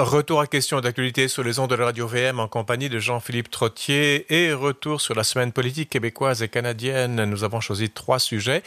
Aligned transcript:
Retour 0.00 0.40
à 0.40 0.46
question 0.46 0.80
d'actualité 0.80 1.26
sur 1.26 1.42
les 1.42 1.58
ondes 1.58 1.70
de 1.70 1.74
la 1.74 1.86
radio 1.86 2.06
VM 2.06 2.38
en 2.38 2.46
compagnie 2.46 2.88
de 2.88 3.00
Jean-Philippe 3.00 3.50
Trottier 3.50 4.32
et 4.32 4.52
retour 4.52 5.00
sur 5.00 5.16
la 5.16 5.24
semaine 5.24 5.50
politique 5.50 5.90
québécoise 5.90 6.40
et 6.40 6.48
canadienne. 6.48 7.24
Nous 7.24 7.42
avons 7.42 7.58
choisi 7.58 7.90
trois 7.90 8.20
sujets. 8.20 8.62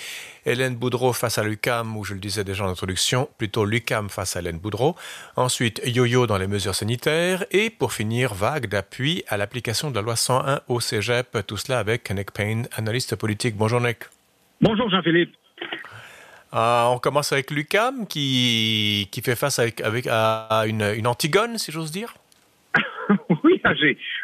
Hélène 0.45 0.75
Boudreau 0.75 1.13
face 1.13 1.37
à 1.37 1.43
l'UCAM, 1.45 1.95
où 1.95 2.03
je 2.03 2.15
le 2.15 2.19
disais 2.19 2.43
déjà 2.43 2.65
en 2.65 2.67
introduction, 2.67 3.29
plutôt 3.37 3.63
l'UCAM 3.63 4.09
face 4.09 4.35
à 4.35 4.41
Hélène 4.41 4.59
Boudreau. 4.59 4.97
Ensuite, 5.37 5.81
yo-yo 5.85 6.27
dans 6.27 6.37
les 6.37 6.47
mesures 6.47 6.75
sanitaires. 6.75 7.45
Et 7.51 7.69
pour 7.69 7.93
finir, 7.93 8.33
vague 8.33 8.67
d'appui 8.67 9.23
à 9.29 9.37
l'application 9.37 9.89
de 9.89 9.95
la 9.95 10.01
loi 10.01 10.17
101 10.17 10.59
au 10.67 10.81
cégep. 10.81 11.47
Tout 11.47 11.55
cela 11.55 11.79
avec 11.79 12.11
Nick 12.11 12.31
Payne, 12.31 12.67
analyste 12.75 13.15
politique. 13.15 13.55
Bonjour 13.55 13.79
Nick. 13.79 13.99
Bonjour 14.59 14.89
Jean-Philippe. 14.89 15.33
Euh, 16.53 16.83
on 16.93 16.99
commence 16.99 17.31
avec 17.31 17.49
Lucam 17.51 18.05
qui, 18.07 19.07
qui 19.11 19.21
fait 19.21 19.37
face 19.37 19.59
avec, 19.59 19.81
avec 19.81 20.05
à 20.09 20.65
une, 20.67 20.83
une 20.97 21.07
Antigone, 21.07 21.57
si 21.57 21.71
j'ose 21.71 21.91
dire. 21.91 22.13
oui, 23.43 23.59
ah, 23.63 23.73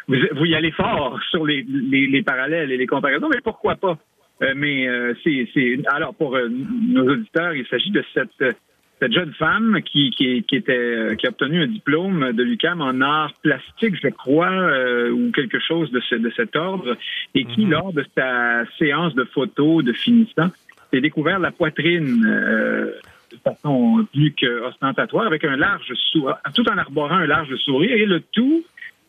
vous, 0.06 0.16
vous, 0.32 0.44
y 0.44 0.54
allez 0.54 0.70
fort 0.72 1.18
sur 1.30 1.44
les, 1.46 1.64
les, 1.68 2.06
les, 2.06 2.22
parallèles 2.22 2.70
et 2.70 2.76
les 2.76 2.86
comparaisons, 2.86 3.28
mais 3.28 3.40
pourquoi 3.42 3.76
pas? 3.76 3.98
Euh, 4.42 4.52
mais 4.56 4.88
euh, 4.88 5.14
c'est 5.24 5.48
alors 5.86 6.14
pour 6.14 6.36
euh, 6.36 6.48
nos 6.48 7.08
auditeurs, 7.10 7.54
il 7.54 7.66
s'agit 7.66 7.90
de 7.90 8.04
cette, 8.14 8.56
cette 9.00 9.12
jeune 9.12 9.32
femme 9.34 9.80
qui, 9.84 10.10
qui, 10.10 10.44
qui, 10.44 10.56
était 10.56 11.16
qui 11.18 11.26
a 11.26 11.30
obtenu 11.30 11.62
un 11.62 11.66
diplôme 11.66 12.32
de 12.32 12.42
l'UCAM 12.42 12.80
en 12.80 13.00
art 13.00 13.32
plastique, 13.42 13.96
je 14.00 14.08
crois, 14.08 14.70
ou 15.10 15.30
quelque 15.32 15.58
chose 15.58 15.90
de, 15.90 16.00
ce, 16.00 16.14
de 16.14 16.30
cet 16.36 16.56
ordre, 16.56 16.96
et 17.34 17.44
qui, 17.44 17.62
mm 17.62 17.68
-hmm. 17.68 17.70
lors 17.70 17.92
de 17.92 18.04
sa 18.16 18.64
séance 18.78 19.14
de 19.14 19.24
photos 19.24 19.84
de 19.84 19.92
finissant, 19.92 20.50
s'est 20.90 21.00
découvert 21.00 21.38
la 21.38 21.50
poitrine 21.50 22.24
euh, 22.26 22.92
de 23.32 23.36
façon 23.44 24.06
plus 24.12 24.34
qu'ostentatoire, 24.38 25.26
avec 25.26 25.44
un 25.44 25.56
large 25.56 25.92
sourire, 26.10 26.38
tout 26.54 26.68
en 26.70 26.78
arborant 26.78 27.16
un 27.16 27.26
large 27.26 27.54
sourire, 27.56 27.92
et 27.92 28.06
le 28.06 28.20
tout 28.20 28.64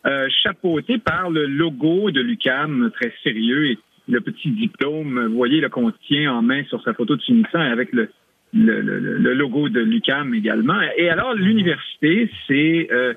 euh, 0.06 0.28
chapeauté 0.44 0.98
par 0.98 1.30
le 1.30 1.46
logo 1.46 2.12
de 2.12 2.22
l'UCAM, 2.22 2.92
très 2.94 3.14
sérieux, 3.24 3.72
et 3.72 3.78
le 4.08 4.22
petit 4.22 4.50
diplôme, 4.50 5.28
vous 5.28 5.36
voyez, 5.36 5.62
le 5.62 5.70
qu'on 5.70 5.92
tient 6.08 6.34
en 6.34 6.42
main 6.42 6.64
sur 6.66 6.82
sa 6.84 6.94
photo 6.94 7.16
de 7.16 7.22
finissant, 7.22 7.60
avec 7.60 7.94
le, 7.94 8.10
le, 8.54 8.82
le, 8.82 9.00
le 9.18 9.34
logo 9.34 9.70
de 9.70 9.82
l'UCAM 9.82 10.34
également. 10.34 10.80
Et 10.98 11.10
alors, 11.10 11.34
l'université 11.34 12.30
s'est 12.48 12.88
euh, 12.92 13.14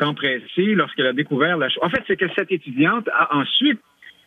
empressée 0.00 0.74
lorsqu'elle 0.74 1.06
a 1.06 1.12
découvert 1.12 1.56
la 1.58 1.68
chose. 1.68 1.82
En 1.82 1.90
fait, 1.90 2.02
c'est 2.06 2.16
que 2.16 2.28
cette 2.36 2.50
étudiante 2.50 3.08
a 3.12 3.36
ensuite 3.36 3.80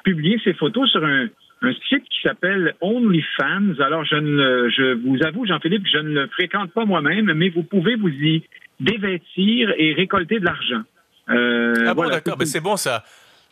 publié 0.03 0.39
ses 0.44 0.53
photos 0.53 0.89
sur 0.91 1.03
un, 1.03 1.28
un 1.66 1.73
site 1.89 2.03
qui 2.09 2.21
s'appelle 2.23 2.75
OnlyFans. 2.81 3.80
Alors, 3.80 4.05
je, 4.05 4.16
ne, 4.16 4.69
je 4.69 4.94
vous 4.94 5.23
avoue, 5.23 5.45
Jean-Philippe, 5.45 5.83
que 5.83 5.89
je 5.89 5.97
ne 5.97 6.22
le 6.22 6.27
fréquente 6.27 6.72
pas 6.72 6.85
moi-même, 6.85 7.33
mais 7.33 7.49
vous 7.49 7.63
pouvez 7.63 7.95
vous 7.95 8.09
y 8.09 8.44
dévêtir 8.80 9.73
et 9.77 9.94
récolter 9.94 10.39
de 10.39 10.45
l'argent. 10.45 10.81
Euh, 11.30 11.73
ah 11.80 11.94
bon, 11.94 12.03
voilà, 12.03 12.16
d'accord, 12.16 12.35
mais 12.38 12.45
c'est 12.45 12.59
bon 12.59 12.77
ça. 12.77 13.03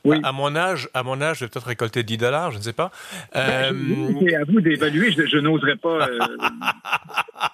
Oui. 0.05 0.17
À 0.23 0.33
mon 0.33 0.53
âge, 0.55 0.89
à 0.93 1.01
mon 1.01 1.21
âge, 1.21 1.39
je 1.39 1.45
vais 1.45 1.49
peut-être 1.49 1.67
récolter 1.67 2.03
10 2.03 2.17
dollars, 2.17 2.51
je 2.51 2.57
ne 2.57 2.61
sais 2.61 2.73
pas. 2.73 2.91
Euh... 3.37 3.71
C'est 4.19 4.35
à 4.35 4.43
vous 4.43 4.59
d'évaluer, 4.59 5.13
je, 5.13 5.25
je 5.25 5.37
n'oserais 5.37 5.77
pas. 5.77 6.09
Euh... 6.09 6.19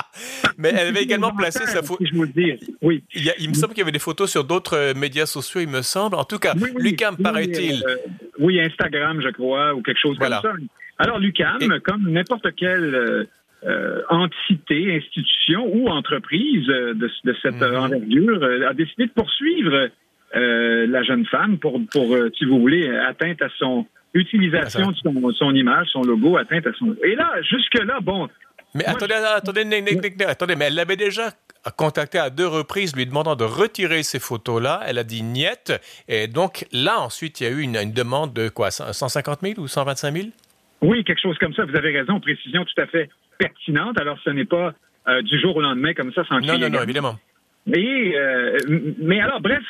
Mais 0.56 0.68
elle 0.68 0.88
avait 0.88 1.02
également 1.02 1.34
placé 1.34 1.66
sa 1.66 1.82
photo. 1.82 2.04
Si 2.04 2.10
je 2.10 2.14
vous 2.14 2.22
le 2.22 2.28
dis. 2.28 2.52
Oui. 2.82 3.02
Il, 3.14 3.24
y 3.24 3.30
a, 3.30 3.34
il 3.40 3.48
me 3.48 3.54
semble 3.54 3.72
qu'il 3.72 3.80
y 3.80 3.82
avait 3.82 3.90
des 3.90 3.98
photos 3.98 4.30
sur 4.30 4.44
d'autres 4.44 4.92
médias 4.94 5.26
sociaux, 5.26 5.60
il 5.60 5.68
me 5.68 5.82
semble. 5.82 6.14
En 6.14 6.24
tout 6.24 6.38
cas, 6.38 6.54
oui, 6.54 6.70
oui, 6.72 6.82
Lucam, 6.82 7.16
paraît-il. 7.16 7.82
Euh, 7.84 7.96
oui, 8.40 8.60
Instagram, 8.60 9.20
je 9.22 9.28
crois, 9.28 9.74
ou 9.74 9.82
quelque 9.82 10.00
chose 10.00 10.16
voilà. 10.18 10.40
comme 10.42 10.58
ça. 10.58 10.66
Alors, 10.98 11.18
Lucam, 11.18 11.58
Et... 11.60 11.80
comme 11.80 12.10
n'importe 12.10 12.54
quelle 12.56 13.26
euh, 13.66 14.02
entité, 14.08 14.96
institution 14.96 15.66
ou 15.66 15.88
entreprise 15.88 16.66
de, 16.66 17.10
de 17.24 17.36
cette 17.42 17.54
-hmm. 17.54 17.76
envergure, 17.76 18.42
a 18.68 18.74
décidé 18.74 19.06
de 19.06 19.12
poursuivre 19.12 19.90
euh, 20.36 20.86
la 20.86 21.02
jeune 21.02 21.26
femme 21.26 21.58
pour, 21.58 21.80
pour 21.92 22.14
euh, 22.14 22.30
si 22.36 22.44
vous 22.44 22.58
voulez, 22.58 22.88
atteinte 23.12 23.42
à 23.42 23.48
son 23.58 23.86
utilisation 24.14 24.90
de 24.92 24.96
son, 24.96 25.32
son, 25.32 25.54
image, 25.54 25.88
son 25.88 26.02
logo, 26.02 26.36
atteinte 26.36 26.66
à 26.66 26.72
son. 26.78 26.96
Et 27.04 27.14
là, 27.14 27.30
jusque-là, 27.42 27.98
bon. 28.00 28.28
Mais 28.74 28.86
attendez, 28.86 29.14
attendez, 29.14 29.62
attendez, 30.26 30.56
mais 30.56 30.66
elle 30.66 30.74
l'avait 30.74 30.96
déjà 30.96 31.26
contacté 31.76 32.18
à 32.18 32.30
deux 32.30 32.46
reprises 32.46 32.96
lui 32.96 33.06
demandant 33.06 33.36
de 33.36 33.44
retirer 33.44 34.02
ces 34.02 34.18
photos-là. 34.18 34.80
Elle 34.86 34.98
a 34.98 35.04
dit 35.04 35.22
niet. 35.22 35.72
Et 36.08 36.26
donc 36.26 36.66
là, 36.72 37.00
ensuite, 37.00 37.40
il 37.40 37.44
y 37.44 37.46
a 37.46 37.50
eu 37.50 37.60
une, 37.60 37.76
une 37.76 37.92
demande 37.92 38.32
de 38.32 38.48
quoi 38.48 38.70
150 38.70 39.40
000 39.42 39.60
ou 39.60 39.68
125 39.68 40.12
000 40.14 40.28
Oui, 40.82 41.04
quelque 41.04 41.20
chose 41.20 41.38
comme 41.38 41.54
ça. 41.54 41.64
Vous 41.64 41.76
avez 41.76 41.96
raison. 41.96 42.20
Précision 42.20 42.64
tout 42.64 42.80
à 42.80 42.86
fait 42.86 43.10
pertinente. 43.38 44.00
Alors, 44.00 44.18
ce 44.24 44.30
n'est 44.30 44.44
pas 44.44 44.74
euh, 45.08 45.22
du 45.22 45.38
jour 45.40 45.56
au 45.56 45.60
lendemain 45.60 45.94
comme 45.94 46.12
ça 46.12 46.24
sans 46.24 46.40
Non, 46.40 46.58
non, 46.58 46.70
non, 46.70 46.82
évidemment. 46.82 47.18
Et, 47.72 48.14
euh, 48.16 48.56
mais 48.98 49.20
alors, 49.20 49.40
bref, 49.40 49.62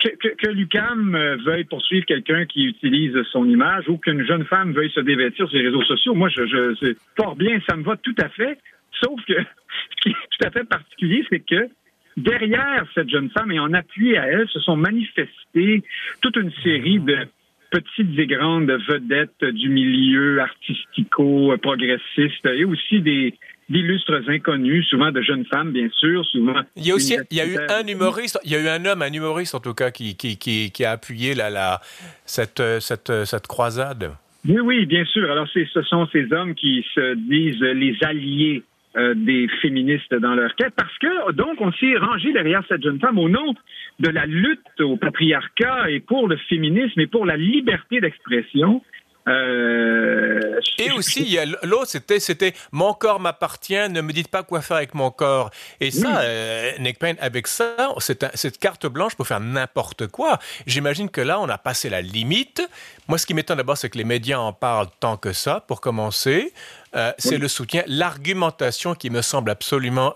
que, 0.00 0.08
que, 0.16 0.28
que 0.28 0.50
l'UCAM 0.50 1.16
veuille 1.44 1.64
poursuivre 1.64 2.06
quelqu'un 2.06 2.46
qui 2.46 2.64
utilise 2.64 3.14
son 3.30 3.48
image 3.48 3.88
ou 3.88 3.98
qu'une 3.98 4.26
jeune 4.26 4.44
femme 4.46 4.72
veuille 4.72 4.90
se 4.90 5.00
dévêtir 5.00 5.46
sur 5.48 5.58
les 5.58 5.66
réseaux 5.66 5.84
sociaux, 5.84 6.14
moi, 6.14 6.30
je, 6.30 6.46
je 6.46 6.94
fort 7.16 7.36
bien, 7.36 7.60
ça 7.68 7.76
me 7.76 7.84
va 7.84 7.96
tout 7.96 8.14
à 8.18 8.28
fait. 8.30 8.58
Sauf 9.02 9.18
que 9.26 9.34
ce 9.34 10.02
qui 10.02 10.10
est 10.10 10.12
tout 10.12 10.46
à 10.46 10.50
fait 10.50 10.64
particulier, 10.64 11.24
c'est 11.30 11.40
que 11.40 11.70
derrière 12.16 12.86
cette 12.94 13.10
jeune 13.10 13.30
femme 13.30 13.50
et 13.52 13.58
en 13.58 13.72
appui 13.72 14.16
à 14.16 14.26
elle, 14.26 14.48
se 14.48 14.60
sont 14.60 14.76
manifestées 14.76 15.82
toute 16.20 16.36
une 16.36 16.52
série 16.62 17.00
de 17.00 17.26
petites 17.70 18.18
et 18.18 18.26
grandes 18.26 18.70
vedettes 18.70 19.44
du 19.44 19.68
milieu 19.68 20.40
artistico-progressiste 20.40 22.46
et 22.46 22.64
aussi 22.64 23.00
des, 23.00 23.34
d'illustres 23.68 24.22
inconnus, 24.28 24.86
souvent 24.88 25.10
de 25.10 25.20
jeunes 25.22 25.44
femmes, 25.46 25.72
bien 25.72 25.88
sûr, 25.90 26.24
souvent. 26.26 26.60
Il 26.76 26.86
y 26.86 26.92
a 26.92 26.94
aussi, 26.94 27.16
il 27.30 27.36
y 27.36 27.40
a 27.40 27.46
eu 27.46 27.58
un 27.68 27.84
humoriste, 27.86 28.38
il 28.44 28.52
y 28.52 28.54
a 28.54 28.60
eu 28.60 28.68
un 28.68 28.84
homme, 28.84 29.02
un 29.02 29.12
humoriste 29.12 29.56
en 29.56 29.60
tout 29.60 29.74
cas, 29.74 29.90
qui, 29.90 30.16
qui, 30.16 30.36
qui, 30.36 30.70
qui 30.70 30.84
a 30.84 30.92
appuyé 30.92 31.34
la, 31.34 31.50
la, 31.50 31.80
cette, 32.24 32.62
cette, 32.80 33.24
cette 33.24 33.48
croisade. 33.48 34.12
Oui, 34.46 34.60
oui, 34.60 34.86
bien 34.86 35.04
sûr. 35.06 35.30
Alors, 35.30 35.48
ce 35.48 35.82
sont 35.82 36.06
ces 36.12 36.32
hommes 36.32 36.54
qui 36.54 36.84
se 36.94 37.14
disent 37.14 37.60
les 37.60 37.96
alliés 38.02 38.62
euh, 38.96 39.14
des 39.14 39.48
féministes 39.60 40.14
dans 40.14 40.34
leur 40.34 40.54
quête, 40.54 40.74
parce 40.76 40.96
que, 40.98 41.32
donc, 41.32 41.60
on 41.60 41.72
s'est 41.72 41.96
rangé 41.96 42.32
derrière 42.32 42.62
cette 42.68 42.82
jeune 42.82 43.00
femme 43.00 43.18
au 43.18 43.28
nom 43.28 43.54
de 43.98 44.08
la 44.08 44.26
lutte 44.26 44.80
au 44.80 44.96
patriarcat 44.96 45.90
et 45.90 46.00
pour 46.00 46.28
le 46.28 46.36
féminisme 46.36 47.00
et 47.00 47.06
pour 47.06 47.26
la 47.26 47.36
liberté 47.36 48.00
d'expression. 48.00 48.82
Euh... 49.28 50.60
Et 50.78 50.90
aussi, 50.92 51.20
il 51.20 51.30
y 51.30 51.38
a 51.38 51.46
l'autre, 51.62 51.86
c'était, 51.86 52.20
c'était 52.20 52.52
mon 52.72 52.92
corps 52.92 53.20
m'appartient, 53.20 53.88
ne 53.88 54.00
me 54.00 54.12
dites 54.12 54.28
pas 54.28 54.42
quoi 54.42 54.60
faire 54.60 54.76
avec 54.76 54.94
mon 54.94 55.10
corps. 55.10 55.50
Et 55.80 55.90
ça, 55.90 56.08
oui. 56.08 56.14
euh, 56.16 56.72
Nick 56.78 56.98
Payne, 56.98 57.16
avec 57.20 57.46
ça, 57.46 57.94
c'est 57.98 58.26
cette 58.36 58.58
carte 58.58 58.86
blanche 58.86 59.14
pour 59.14 59.26
faire 59.26 59.40
n'importe 59.40 60.08
quoi. 60.08 60.38
J'imagine 60.66 61.08
que 61.08 61.20
là, 61.20 61.40
on 61.40 61.48
a 61.48 61.58
passé 61.58 61.88
la 61.88 62.02
limite. 62.02 62.62
Moi, 63.08 63.18
ce 63.18 63.26
qui 63.26 63.34
m'étonne 63.34 63.58
d'abord, 63.58 63.78
c'est 63.78 63.88
que 63.88 63.98
les 63.98 64.04
médias 64.04 64.38
en 64.38 64.52
parlent 64.52 64.88
tant 65.00 65.16
que 65.16 65.32
ça, 65.32 65.60
pour 65.66 65.80
commencer. 65.80 66.52
Euh, 66.94 67.12
c'est 67.18 67.36
oui. 67.36 67.38
le 67.38 67.48
soutien, 67.48 67.82
l'argumentation 67.86 68.94
qui 68.94 69.10
me 69.10 69.22
semble 69.22 69.50
absolument 69.50 70.14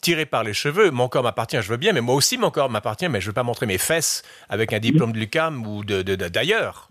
tiré 0.00 0.26
par 0.26 0.44
les 0.44 0.54
cheveux. 0.54 0.90
Mon 0.90 1.08
corps 1.08 1.22
m'appartient, 1.22 1.60
je 1.60 1.68
veux 1.68 1.76
bien, 1.76 1.92
mais 1.92 2.00
moi 2.00 2.14
aussi, 2.14 2.38
mon 2.38 2.50
corps 2.50 2.70
m'appartient, 2.70 3.08
mais 3.08 3.20
je 3.20 3.26
ne 3.26 3.30
veux 3.30 3.34
pas 3.34 3.42
montrer 3.42 3.66
mes 3.66 3.78
fesses 3.78 4.22
avec 4.48 4.72
un 4.72 4.78
diplôme 4.78 5.12
de 5.12 5.18
l'UCAM 5.18 5.66
ou 5.66 5.84
de, 5.84 6.02
de, 6.02 6.14
de, 6.14 6.28
d'ailleurs. 6.28 6.87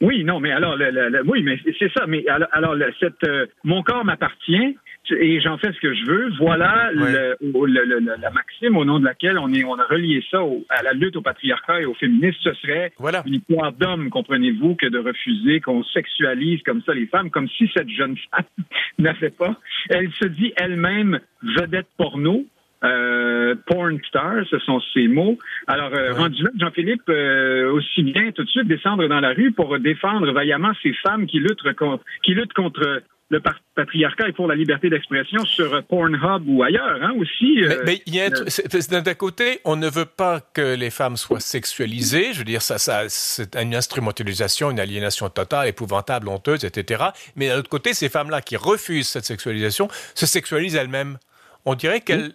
Oui, 0.00 0.24
non, 0.24 0.40
mais 0.40 0.50
alors, 0.52 0.76
le, 0.76 0.90
le, 0.90 1.08
le, 1.08 1.22
oui, 1.26 1.42
mais 1.42 1.58
c'est 1.78 1.92
ça. 1.92 2.06
Mais 2.06 2.26
alors, 2.28 2.48
alors 2.52 2.74
cette, 2.98 3.24
euh, 3.24 3.46
mon 3.64 3.82
corps 3.82 4.04
m'appartient 4.04 4.76
et 5.10 5.40
j'en 5.40 5.58
fais 5.58 5.72
ce 5.72 5.80
que 5.80 5.94
je 5.94 6.04
veux. 6.04 6.30
Voilà 6.38 6.90
ouais. 6.94 7.36
la 7.40 8.30
maxime 8.30 8.76
au 8.76 8.84
nom 8.84 8.98
de 8.98 9.04
laquelle 9.04 9.38
on, 9.38 9.52
est, 9.52 9.64
on 9.64 9.78
a 9.78 9.86
relié 9.86 10.24
ça 10.30 10.42
au, 10.42 10.64
à 10.68 10.82
la 10.82 10.92
lutte 10.92 11.16
au 11.16 11.22
patriarcat 11.22 11.80
et 11.80 11.84
au 11.84 11.94
féminisme. 11.94 12.38
Ce 12.42 12.52
serait 12.54 12.92
voilà. 12.98 13.22
une 13.26 13.34
histoire 13.34 13.72
d'homme, 13.72 14.10
comprenez-vous, 14.10 14.76
que 14.76 14.86
de 14.86 14.98
refuser 14.98 15.60
qu'on 15.60 15.82
sexualise 15.84 16.62
comme 16.62 16.82
ça 16.82 16.94
les 16.94 17.06
femmes, 17.06 17.30
comme 17.30 17.48
si 17.48 17.70
cette 17.74 17.88
jeune 17.88 18.16
femme 18.30 18.44
n'avait 18.98 19.30
pas. 19.30 19.56
Elle 19.88 20.10
se 20.12 20.26
dit 20.26 20.52
elle-même 20.56 21.20
vedette 21.42 21.88
porno. 21.96 22.44
Euh, 22.82 23.54
porn 23.66 23.98
star, 24.08 24.44
ce 24.50 24.58
sont 24.58 24.80
ces 24.94 25.06
mots. 25.06 25.38
Alors, 25.66 25.92
euh, 25.92 26.12
ouais. 26.12 26.18
rendu 26.18 26.42
là, 26.42 26.50
Jean-Philippe, 26.58 27.08
euh, 27.10 27.70
aussi 27.72 28.02
bien 28.02 28.32
tout 28.32 28.42
de 28.42 28.48
suite 28.48 28.68
descendre 28.68 29.06
dans 29.06 29.20
la 29.20 29.34
rue 29.34 29.52
pour 29.52 29.78
défendre 29.78 30.32
vaillamment 30.32 30.72
ces 30.82 30.94
femmes 30.94 31.26
qui 31.26 31.40
luttent, 31.40 31.74
contre, 31.74 32.04
qui 32.22 32.32
luttent 32.32 32.54
contre 32.54 33.02
le 33.30 33.40
patriarcat 33.76 34.28
et 34.28 34.32
pour 34.32 34.48
la 34.48 34.56
liberté 34.56 34.90
d'expression 34.90 35.44
sur 35.44 35.82
Pornhub 35.84 36.48
ou 36.48 36.64
ailleurs 36.64 36.98
hein, 37.00 37.12
aussi. 37.16 37.60
Mais, 37.86 38.00
mais 38.06 38.20
a 38.20 38.30
euh, 38.30 39.00
d'un 39.00 39.14
côté, 39.14 39.60
on 39.64 39.76
ne 39.76 39.88
veut 39.88 40.04
pas 40.04 40.40
que 40.40 40.74
les 40.74 40.90
femmes 40.90 41.16
soient 41.16 41.38
sexualisées. 41.38 42.32
Je 42.32 42.38
veux 42.38 42.44
dire, 42.44 42.60
ça, 42.60 42.78
ça 42.78 43.04
c'est 43.08 43.54
une 43.56 43.74
instrumentalisation, 43.74 44.72
une 44.72 44.80
aliénation 44.80 45.28
totale, 45.28 45.68
épouvantable, 45.68 46.28
honteuse, 46.28 46.64
etc. 46.64 47.04
Mais 47.36 47.48
d'un 47.48 47.58
autre 47.58 47.70
côté, 47.70 47.94
ces 47.94 48.08
femmes-là 48.08 48.40
qui 48.40 48.56
refusent 48.56 49.08
cette 49.08 49.26
sexualisation 49.26 49.88
se 50.14 50.26
sexualisent 50.26 50.74
elles-mêmes. 50.74 51.18
On 51.66 51.76
dirait 51.76 52.00
qu'elles, 52.00 52.32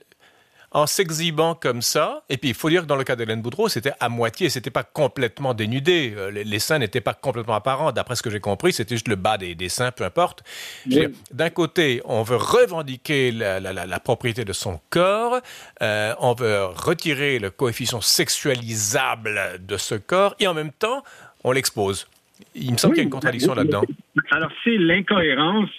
en 0.76 0.88
s'exhibant 0.88 1.56
comme 1.56 1.82
ça. 1.82 2.24
Et 2.28 2.36
puis, 2.36 2.50
il 2.50 2.54
faut 2.54 2.70
dire 2.70 2.82
que 2.82 2.88
dans 2.88 2.98
le 2.98 3.06
cas 3.06 3.16
d'Hélène 3.16 3.42
Boudreau, 3.42 3.70
c'était 3.70 3.94
à 4.02 4.10
moitié, 4.10 4.50
c'était 4.50 4.70
pas 4.70 4.84
complètement 4.84 5.54
dénudé. 5.54 6.14
Euh, 6.18 6.30
les, 6.30 6.60
seins 6.60 6.80
n'étaient 6.80 7.00
pas 7.00 7.14
complètement 7.14 7.54
apparents. 7.54 7.94
D'après 7.94 8.18
ce 8.18 8.22
que 8.22 8.30
j'ai 8.30 8.42
compris, 8.42 8.74
c'était 8.74 8.96
juste 8.96 9.08
le 9.08 9.16
bas 9.16 9.38
des, 9.38 9.70
seins, 9.70 9.92
peu 9.92 10.04
importe. 10.04 10.44
D'un 11.32 11.50
côté, 11.50 12.02
on 12.04 12.24
veut 12.24 12.36
revendiquer 12.36 13.32
la, 13.32 14.00
propriété 14.02 14.44
de 14.44 14.52
son 14.52 14.82
corps, 14.90 15.40
euh, 15.82 16.14
on 16.20 16.34
veut 16.34 16.66
retirer 16.66 17.40
le 17.40 17.52
coefficient 17.52 18.02
sexualisable 18.02 19.40
de 19.66 19.78
ce 19.78 19.96
corps, 19.96 20.36
et 20.42 20.48
en 20.48 20.54
même 20.54 20.74
temps, 20.74 21.04
on 21.46 21.54
l'expose. 21.54 22.06
Il 22.54 22.74
me 22.74 22.78
semble 22.78 22.96
qu'il 22.96 23.02
y 23.02 23.06
a 23.06 23.06
une 23.06 23.10
contradiction 23.10 23.56
là-dedans. 23.56 23.84
Alors, 24.32 24.52
c'est 24.66 24.78
l'incohérence 24.78 25.70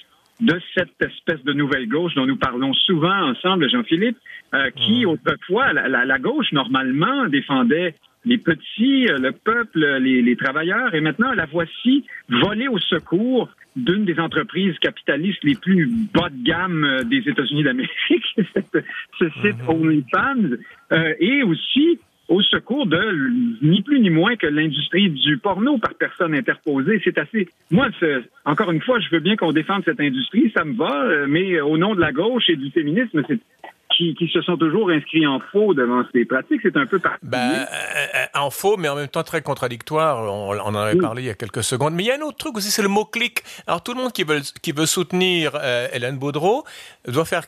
de 0.40 0.60
cette 0.74 1.00
espèce 1.00 1.42
de 1.44 1.52
nouvelle 1.52 1.88
gauche 1.88 2.14
dont 2.14 2.26
nous 2.26 2.36
parlons 2.36 2.72
souvent 2.74 3.30
ensemble, 3.30 3.70
Jean-Philippe, 3.70 4.18
euh, 4.54 4.70
qui 4.70 5.04
hmm. 5.04 5.08
autrefois, 5.08 5.72
la, 5.72 6.18
gauche, 6.18 6.52
normalement, 6.52 7.26
défendait 7.26 7.94
les 8.24 8.38
petits, 8.38 9.08
euh, 9.08 9.18
le 9.18 9.32
peuple, 9.32 9.80
les, 10.00 10.36
travailleurs, 10.36 10.94
et 10.94 11.00
maintenant 11.00 11.32
la 11.32 11.46
voici 11.46 12.04
volée 12.28 12.68
au 12.68 12.78
secours 12.78 13.48
d'une 13.76 14.04
des 14.04 14.18
entreprises 14.18 14.78
capitalistes 14.78 15.44
les 15.44 15.54
plus 15.54 15.90
bas 16.14 16.28
de 16.30 16.42
gamme 16.42 16.84
euh, 16.84 17.02
des 17.04 17.28
États-Unis 17.28 17.62
d'Amérique, 17.62 18.24
ce 19.18 19.28
site 19.42 19.62
hmm. 19.62 19.68
OnlyFans, 19.68 20.56
et 21.18 21.42
aussi 21.42 21.98
au 22.28 22.42
secours 22.42 22.86
de 22.86 23.30
ni 23.62 23.82
plus 23.82 24.00
ni 24.00 24.10
moins 24.10 24.36
que 24.36 24.46
l'industrie 24.46 25.10
du 25.10 25.38
porno 25.38 25.78
par 25.78 25.94
personne 25.94 26.34
interposée. 26.34 27.00
C'est 27.04 27.18
assez. 27.18 27.48
Moi, 27.70 27.88
encore 28.44 28.72
une 28.72 28.82
fois, 28.82 28.98
je 29.00 29.08
veux 29.10 29.20
bien 29.20 29.36
qu'on 29.36 29.52
défende 29.52 29.82
cette 29.84 30.00
industrie, 30.00 30.52
ça 30.56 30.64
me 30.64 30.76
va, 30.76 31.04
euh, 31.04 31.26
mais 31.28 31.60
au 31.60 31.76
nom 31.78 31.94
de 31.94 32.00
la 32.00 32.12
gauche 32.12 32.48
et 32.48 32.56
du 32.56 32.70
féminisme, 32.70 33.22
c'est 33.28 33.38
qui, 33.96 34.14
qui, 34.14 34.28
se 34.28 34.42
sont 34.42 34.58
toujours 34.58 34.90
inscrits 34.90 35.26
en 35.26 35.40
faux 35.40 35.72
devant 35.72 36.04
ces 36.12 36.26
pratiques. 36.26 36.60
C'est 36.62 36.76
un 36.76 36.84
peu 36.84 36.98
particulier. 36.98 37.30
Ben, 37.30 37.38
euh, 37.38 38.06
euh, 38.16 38.40
en 38.40 38.50
faux, 38.50 38.76
mais 38.76 38.88
en 38.88 38.96
même 38.96 39.08
temps 39.08 39.22
très 39.22 39.40
contradictoire. 39.40 40.18
On, 40.30 40.50
on 40.50 40.58
en 40.58 40.74
avait 40.74 40.98
parlé 40.98 41.22
il 41.22 41.26
y 41.26 41.30
a 41.30 41.34
quelques 41.34 41.62
secondes. 41.62 41.94
Mais 41.94 42.02
il 42.02 42.06
y 42.06 42.10
a 42.10 42.16
un 42.16 42.20
autre 42.20 42.36
truc 42.36 42.56
aussi, 42.58 42.70
c'est 42.70 42.82
le 42.82 42.88
mot-clic. 42.88 43.42
Alors, 43.66 43.82
tout 43.82 43.94
le 43.94 44.02
monde 44.02 44.12
qui 44.12 44.24
veut, 44.24 44.40
qui 44.60 44.72
veut 44.72 44.84
soutenir 44.84 45.52
Hélène 45.94 46.18
Baudreau 46.18 46.64
doit 47.08 47.24
faire 47.24 47.46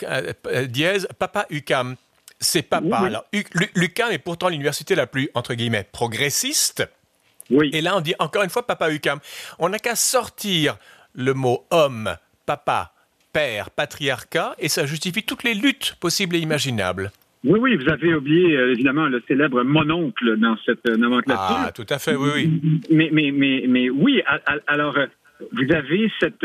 dièse 0.69 1.06
Papa 1.19 1.44
UCAM 1.50 1.96
c'est 2.40 2.62
papa. 2.62 2.99
Alors, 2.99 3.25
l'UQAM 3.75 4.12
est 4.12 4.19
pourtant 4.19 4.49
l'université 4.49 4.94
la 4.94 5.06
plus, 5.06 5.29
entre 5.35 5.55
guillemets, 5.55 5.87
progressiste. 5.90 6.88
Oui. 7.50 7.70
Et 7.73 7.81
là, 7.81 7.96
on 7.96 8.00
dit 8.00 8.14
encore 8.19 8.43
une 8.43 8.50
fois 8.50 8.67
papa 8.67 8.93
UQAM. 8.93 9.19
On 9.58 9.70
n'a 9.70 9.79
qu'à 9.79 9.96
sortir 9.96 10.76
le 11.14 11.35
mot 11.35 11.64
homme, 11.70 12.14
papa, 12.46 12.93
père, 13.32 13.70
patriarcat, 13.70 14.55
et 14.58 14.69
ça 14.69 14.87
justifie 14.87 15.23
toutes 15.23 15.44
les 15.44 15.55
luttes 15.55 15.96
possibles 16.00 16.37
et 16.37 16.38
imaginables. 16.38 17.11
Oui, 17.44 17.58
oui, 17.61 17.76
vous 17.76 17.88
avez 17.88 18.14
oublié 18.14 18.56
euh, 18.56 18.73
évidemment 18.73 19.06
le 19.06 19.23
célèbre 19.29 19.62
mononcle 19.62 20.37
dans 20.38 20.56
cette 20.67 20.88
euh, 20.88 20.96
nomenclature. 20.96 21.56
Ah, 21.67 21.70
tout 21.73 21.87
à 21.88 21.99
fait, 21.99 22.17
oui, 22.17 22.31
oui. 22.34 22.81
Mais, 22.91 23.11
mais, 23.12 23.31
mais, 23.31 23.64
mais 23.69 23.91
oui, 23.91 24.20
alors 24.67 24.99
euh, 24.99 25.06
vous 25.52 25.73
avez 25.73 26.11
cette. 26.19 26.44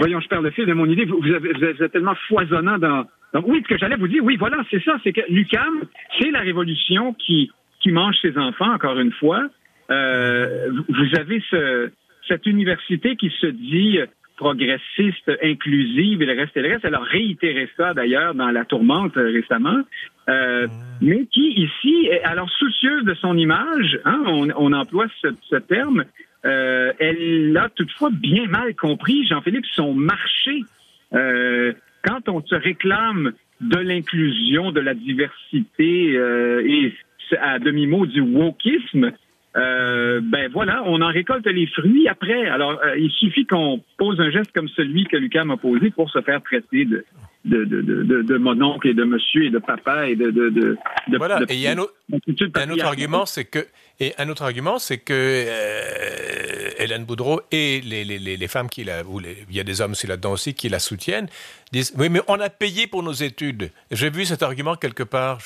voyons, 0.00 0.20
je 0.20 0.28
perds 0.28 0.42
le 0.42 0.50
fil 0.50 0.66
de 0.66 0.72
mon 0.72 0.86
idée. 0.86 1.04
Vous, 1.04 1.32
avez, 1.32 1.52
vous 1.52 1.64
êtes 1.64 1.92
tellement 1.92 2.16
foisonnant 2.28 2.76
dans, 2.78 3.06
donc 3.36 3.48
oui, 3.48 3.60
ce 3.62 3.68
que 3.68 3.76
j'allais 3.76 3.96
vous 3.96 4.08
dire, 4.08 4.24
oui, 4.24 4.38
voilà, 4.38 4.64
c'est 4.70 4.82
ça, 4.82 4.96
c'est 5.04 5.12
que 5.12 5.20
l'UCAM, 5.28 5.82
c'est 6.18 6.30
la 6.30 6.40
révolution 6.40 7.12
qui, 7.12 7.52
qui 7.80 7.92
mange 7.92 8.16
ses 8.22 8.38
enfants, 8.38 8.72
encore 8.72 8.98
une 8.98 9.12
fois. 9.12 9.46
Euh, 9.90 10.70
vous 10.88 11.18
avez 11.18 11.42
ce, 11.50 11.90
cette 12.26 12.46
université 12.46 13.14
qui 13.14 13.30
se 13.38 13.46
dit 13.48 13.98
progressiste, 14.38 15.30
inclusive 15.44 16.22
et 16.22 16.24
le 16.24 16.32
reste 16.32 16.56
et 16.56 16.62
le 16.62 16.68
reste. 16.68 16.86
Elle 16.86 16.94
a 16.94 17.00
réitéré 17.00 17.68
ça 17.76 17.92
d'ailleurs 17.92 18.34
dans 18.34 18.50
La 18.50 18.64
Tourmente 18.64 19.18
euh, 19.18 19.30
récemment. 19.30 19.82
Euh, 20.30 20.66
mais 21.02 21.26
qui 21.26 21.52
ici, 21.60 22.08
alors 22.24 22.48
soucieuse 22.48 23.04
de 23.04 23.12
son 23.16 23.36
image, 23.36 24.00
hein, 24.06 24.22
on, 24.24 24.48
on, 24.56 24.72
emploie 24.72 25.08
ce, 25.20 25.28
ce 25.50 25.56
terme, 25.56 26.04
euh, 26.46 26.94
elle 26.98 27.54
a 27.54 27.68
toutefois 27.68 28.08
bien 28.10 28.46
mal 28.46 28.74
compris, 28.76 29.26
Jean-Philippe, 29.26 29.66
son 29.74 29.92
marché. 29.92 30.64
Euh, 31.12 31.74
quand 32.06 32.28
on 32.28 32.42
se 32.42 32.54
réclame 32.54 33.32
de 33.60 33.78
l'inclusion, 33.78 34.70
de 34.70 34.80
la 34.80 34.94
diversité 34.94 36.16
euh, 36.16 36.62
et 36.66 36.94
à 37.40 37.58
demi-mot 37.58 38.06
du 38.06 38.20
wokisme, 38.20 39.12
euh, 39.56 40.20
ben 40.22 40.50
voilà, 40.52 40.82
on 40.84 41.00
en 41.00 41.08
récolte 41.08 41.46
les 41.46 41.66
fruits 41.66 42.08
après. 42.08 42.46
Alors, 42.46 42.78
euh, 42.84 42.98
il 42.98 43.10
suffit 43.10 43.46
qu'on 43.46 43.82
pose 43.96 44.20
un 44.20 44.30
geste 44.30 44.52
comme 44.52 44.68
celui 44.68 45.04
que 45.04 45.16
Lucas 45.16 45.44
m'a 45.44 45.56
posé 45.56 45.90
pour 45.90 46.10
se 46.10 46.20
faire 46.20 46.42
traiter 46.42 46.84
de, 46.84 47.04
de, 47.46 47.64
de, 47.64 47.80
de, 47.80 48.22
de 48.22 48.36
mon 48.36 48.60
oncle 48.60 48.88
et 48.88 48.94
de 48.94 49.04
monsieur 49.04 49.44
et 49.44 49.50
de 49.50 49.58
papa 49.58 50.08
et 50.08 50.16
de. 50.16 50.30
de, 50.30 50.50
de 50.50 50.76
voilà, 51.16 51.40
et 51.48 51.54
il 51.54 51.60
y 51.60 51.68
a 51.68 51.72
un, 51.72 51.78
autre, 51.78 52.84
argument, 52.84 53.24
c'est 53.24 53.46
que. 53.46 53.66
Et 53.98 54.12
un 54.18 54.28
autre 54.28 54.42
argument, 54.42 54.78
c'est 54.78 54.98
que 54.98 55.14
euh, 55.14 56.70
Hélène 56.76 57.06
Boudreau 57.06 57.40
et 57.50 57.80
les, 57.80 58.04
les, 58.04 58.18
les, 58.18 58.48
femmes 58.48 58.68
qui 58.68 58.84
la. 58.84 59.04
Ou 59.04 59.20
il 59.20 59.56
y 59.56 59.60
a 59.60 59.64
des 59.64 59.80
hommes 59.80 59.92
aussi 59.92 60.06
là-dedans 60.06 60.32
aussi 60.32 60.52
qui 60.52 60.68
la 60.68 60.80
soutiennent, 60.80 61.28
disent 61.72 61.94
Oui, 61.96 62.10
mais 62.10 62.20
on 62.28 62.38
a 62.40 62.50
payé 62.50 62.88
pour 62.88 63.02
nos 63.02 63.12
études. 63.12 63.70
J'ai 63.90 64.10
vu 64.10 64.26
cet 64.26 64.42
argument 64.42 64.74
quelque 64.74 65.02
part. 65.02 65.38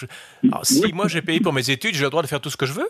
Alors, 0.43 0.67
si 0.67 0.93
moi 0.93 1.07
j'ai 1.07 1.23
payé 1.23 1.39
pour 1.39 1.53
mes 1.53 1.71
études, 1.71 1.95
j'ai 1.95 2.05
le 2.05 2.11
droit 2.11 2.23
de 2.23 2.29
faire 2.29 2.41
tout 2.41 2.51
ce 2.51 2.57
que 2.57 2.67
je 2.67 2.73
veux 2.73 2.89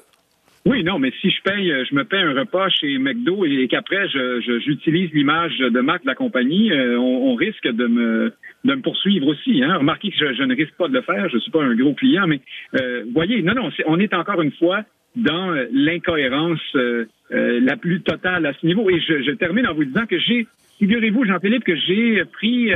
oui, 0.66 0.84
non, 0.84 0.98
mais 0.98 1.10
si 1.22 1.30
je 1.30 1.40
paye, 1.42 1.72
je 1.88 1.94
me 1.94 2.04
paye 2.04 2.20
un 2.20 2.34
repas 2.34 2.68
chez 2.68 2.98
McDo 2.98 3.46
et 3.46 3.66
qu'après 3.66 4.08
j'utilise 4.08 5.10
l'image 5.12 5.56
de 5.56 5.80
marque 5.80 6.02
de 6.02 6.08
la 6.08 6.14
compagnie, 6.14 6.70
euh, 6.70 6.98
on, 6.98 7.34
risque 7.34 7.66
de 7.66 7.86
me, 7.86 8.34
de 8.64 8.74
me 8.74 8.82
poursuivre 8.82 9.26
aussi. 9.28 9.62
Hein. 9.62 9.78
Remarquez 9.78 10.10
que 10.10 10.34
je, 10.34 10.42
ne 10.42 10.54
risque 10.54 10.74
pas 10.74 10.88
de 10.88 10.92
le 10.92 11.00
faire, 11.00 11.30
je 11.30 11.38
suis 11.38 11.50
pas 11.50 11.62
un 11.62 11.74
gros 11.74 11.94
client, 11.94 12.26
mais 12.26 12.42
euh, 12.78 13.04
voyez, 13.14 13.40
non, 13.40 13.54
non, 13.54 13.70
on 13.86 13.98
est 13.98 14.12
encore 14.12 14.42
une 14.42 14.52
fois 14.52 14.82
dans 15.16 15.56
l'incohérence 15.72 16.60
euh, 16.74 17.06
euh, 17.32 17.58
la 17.60 17.76
plus 17.76 18.02
totale 18.02 18.44
à 18.44 18.52
ce 18.52 18.66
niveau. 18.66 18.90
Et 18.90 19.00
je, 19.00 19.22
je 19.22 19.30
termine 19.30 19.66
en 19.66 19.72
vous 19.72 19.84
disant 19.84 20.04
que 20.04 20.18
j'ai, 20.18 20.46
figurez-vous, 20.78 21.24
Jean-Philippe, 21.24 21.64
que 21.64 21.76
j'ai 21.76 22.22
pris 22.26 22.70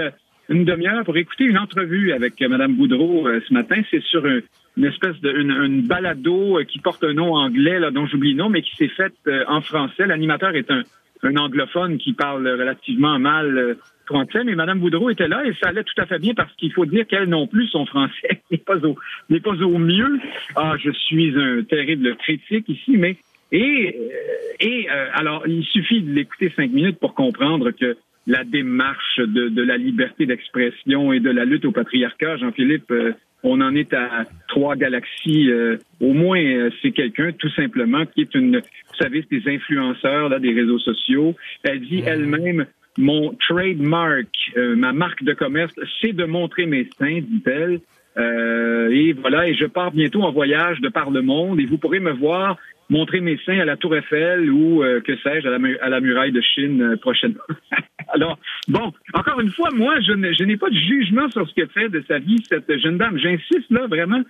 une 0.49 0.65
demi-heure 0.65 1.05
pour 1.05 1.19
écouter 1.19 1.45
une 1.45 1.59
entrevue 1.59 2.13
avec 2.13 2.41
Mme 2.41 2.77
Boudreau 2.77 3.29
ce 3.47 3.53
matin. 3.53 3.77
C'est 3.91 4.03
sur 4.05 4.25
un, 4.25 4.41
une 4.77 4.85
espèce 4.85 5.21
de 5.21 5.31
une, 5.31 5.83
balado 5.83 6.59
euh, 6.59 6.65
qui 6.65 6.79
porte 6.79 7.05
un 7.05 7.15
nom 7.15 7.35
anglais 7.35 7.79
là, 7.79 7.91
dont 7.91 8.07
j'oublie 8.07 8.33
le 8.33 8.39
nom, 8.39 8.49
mais 8.49 8.63
qui 8.63 8.75
s'est 8.77 8.89
faite 8.89 9.15
euh, 9.27 9.45
en 9.47 9.61
français. 9.61 10.07
L'animateur 10.07 10.55
est 10.57 10.71
un, 10.71 10.83
un, 11.23 11.37
anglophone 11.37 11.99
qui 11.99 12.13
parle 12.13 12.47
relativement 12.49 13.19
mal 13.19 13.57
euh, 13.57 13.75
français, 14.07 14.43
mais 14.45 14.55
Madame 14.55 14.81
Boudreau 14.81 15.11
était 15.11 15.29
là 15.29 15.45
et 15.47 15.55
ça 15.63 15.69
allait 15.69 15.85
tout 15.85 16.01
à 16.01 16.07
fait 16.07 16.19
bien 16.19 16.35
parce 16.35 16.53
qu'il 16.57 16.73
faut 16.73 16.87
dire 16.87 17.07
qu'elle 17.07 17.29
non 17.29 17.47
plus 17.47 17.69
son 17.69 17.87
français 17.87 18.43
n'est 18.51 18.59
pas 18.59 18.79
au 18.85 18.97
n'est 19.31 19.41
pas 19.41 19.55
au 19.63 19.79
mieux. 19.79 20.19
Ah, 20.57 20.75
je 20.79 20.91
suis 20.91 21.35
un 21.37 21.63
terrible 21.63 22.17
critique 22.17 22.69
ici, 22.69 22.97
mais 22.97 23.17
et 23.53 23.97
et 24.61 24.89
alors 25.15 25.47
il 25.47 25.65
suffit 25.65 26.03
de 26.03 26.13
l'écouter 26.13 26.53
cinq 26.57 26.73
minutes 26.73 26.99
pour 26.99 27.15
comprendre 27.15 27.71
que 27.71 27.97
la 28.27 28.43
démarche 28.43 29.19
de, 29.19 29.49
de 29.49 29.63
la 29.63 29.77
liberté 29.77 30.27
d'expression 30.27 31.13
et 31.13 31.21
de 31.21 31.31
la 31.31 31.45
lutte 31.45 31.65
au 31.67 31.73
patriarcat, 31.73 32.39
Jean-Philippe, 32.39 32.93
on 33.43 33.61
en 33.61 33.75
est 33.75 33.93
à 33.93 34.25
trois 34.55 34.77
galaxies. 34.77 35.51
Euh, 35.51 35.79
au 36.01 36.13
moins, 36.13 36.41
euh, 36.41 36.71
c'est 36.81 36.93
quelqu'un, 36.93 37.33
tout 37.33 37.51
simplement, 37.51 38.07
qui 38.07 38.21
est 38.21 38.35
une, 38.35 38.59
vous 38.59 38.97
savez, 38.99 39.27
des 39.31 39.43
influenceurs 39.49 40.29
là, 40.29 40.39
des 40.39 40.53
réseaux 40.53 40.79
sociaux. 40.79 41.35
Elle 41.65 41.81
dit 41.81 42.03
mhm. 42.03 42.09
elle-même, 42.09 42.67
mon 42.97 43.35
trademark, 43.35 44.29
euh, 44.57 44.77
ma 44.77 44.93
marque 44.93 45.25
de 45.25 45.35
commerce, 45.35 45.75
c'est 46.01 46.13
de 46.13 46.25
montrer 46.25 46.67
mes 46.67 46.89
seins, 46.97 47.21
dit-elle. 47.21 47.81
et 48.17 49.13
voilà, 49.15 49.49
et 49.49 49.55
je 49.55 49.67
pars 49.67 49.91
bientôt 49.91 50.23
en 50.23 50.31
voyage 50.31 50.81
de 50.81 50.89
par 50.89 51.11
le 51.11 51.21
monde 51.21 51.59
et 51.59 51.67
vous 51.67 51.79
pourrez 51.79 51.99
me 51.99 52.13
voir 52.13 52.57
montrer 52.91 53.21
mes 53.21 53.39
seins 53.39 53.59
à 53.61 53.65
la 53.65 53.77
Tour 53.77 53.97
Eiffel 53.97 54.51
ou 54.51 54.83
que 55.05 55.17
sais-je 55.17 55.49
à 55.49 55.89
la, 55.89 56.01
muraille 56.01 56.33
de 56.33 56.41
Chine 56.41 56.97
prochainement. 57.01 57.41
Alors, 58.15 58.39
bon, 58.69 58.93
encore 59.15 59.41
une 59.41 59.51
fois, 59.51 59.71
moi, 59.75 59.95
je 60.01 60.13
n'ai 60.45 60.57
pas 60.57 60.71
de 60.71 60.77
jugement 60.77 61.31
sur 61.31 61.49
ce 61.49 61.55
que 61.55 61.67
fait 61.67 61.89
de 61.89 62.05
sa 62.07 62.19
vie 62.19 62.43
cette 62.49 62.79
jeune 62.79 62.99
dame. 62.99 63.19
J'insiste 63.19 63.71
là, 63.71 63.87
vraiment, 63.87 64.23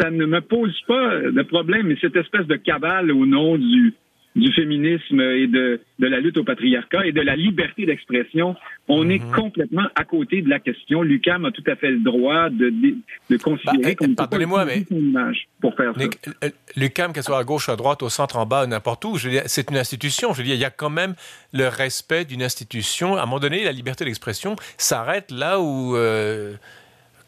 ça 0.00 0.10
ne 0.10 0.24
me 0.24 0.40
pose 0.40 0.78
pas 0.86 1.18
de 1.18 1.42
problème, 1.42 1.88
mais 1.88 1.96
cette 2.00 2.16
espèce 2.16 2.46
de 2.46 2.56
cabale 2.56 3.12
au 3.12 3.26
nom 3.26 3.56
du, 3.58 3.94
du 4.36 4.52
féminisme 4.52 5.20
et 5.20 5.48
de, 5.48 5.80
de, 5.98 6.06
la 6.06 6.20
lutte 6.20 6.38
au 6.38 6.44
patriarcat 6.44 7.04
et 7.04 7.12
de 7.12 7.20
la 7.20 7.34
liberté 7.34 7.84
d'expression, 7.84 8.54
on 8.86 9.08
est 9.10 9.18
mhm. 9.18 9.32
complètement 9.32 9.86
à 9.96 10.04
côté 10.04 10.40
de 10.40 10.48
la 10.48 10.60
question. 10.60 11.02
Lucam 11.02 11.44
a 11.44 11.50
tout 11.50 11.64
à 11.66 11.74
fait 11.74 11.90
le 11.90 11.98
droit 11.98 12.48
de, 12.48 12.70
de, 12.70 12.94
de 13.28 13.36
considérer 13.36 13.96
bah, 14.00 14.06
Pardonnez-moi, 14.16 14.64
mais 14.64 14.84
image 14.90 15.48
pour 15.60 15.74
faire 15.74 15.94
ça. 15.96 16.04
Euh, 16.44 16.50
Lucam, 16.76 17.12
qu'elle 17.12 17.24
soit 17.24 17.38
à 17.38 17.44
gauche, 17.44 17.68
à 17.68 17.76
droite, 17.76 18.02
au 18.02 18.08
centre, 18.08 18.36
en 18.36 18.46
bas, 18.46 18.66
n'importe 18.66 19.04
où, 19.04 19.18
c'est 19.18 19.70
une 19.70 19.76
institution. 19.76 20.32
Je 20.32 20.38
veux 20.38 20.44
dire, 20.44 20.54
il 20.54 20.60
y 20.60 20.64
a 20.64 20.70
quand 20.70 20.90
même 20.90 21.14
le 21.52 21.66
respect 21.66 22.24
d'une 22.24 22.42
institution. 22.42 23.16
À 23.16 23.22
un 23.22 23.26
moment 23.26 23.40
donné, 23.40 23.64
la 23.64 23.72
liberté 23.72 24.04
d'expression 24.04 24.54
s'arrête 24.78 25.30
là 25.32 25.60
où... 25.60 25.96
Euh, 25.96 26.54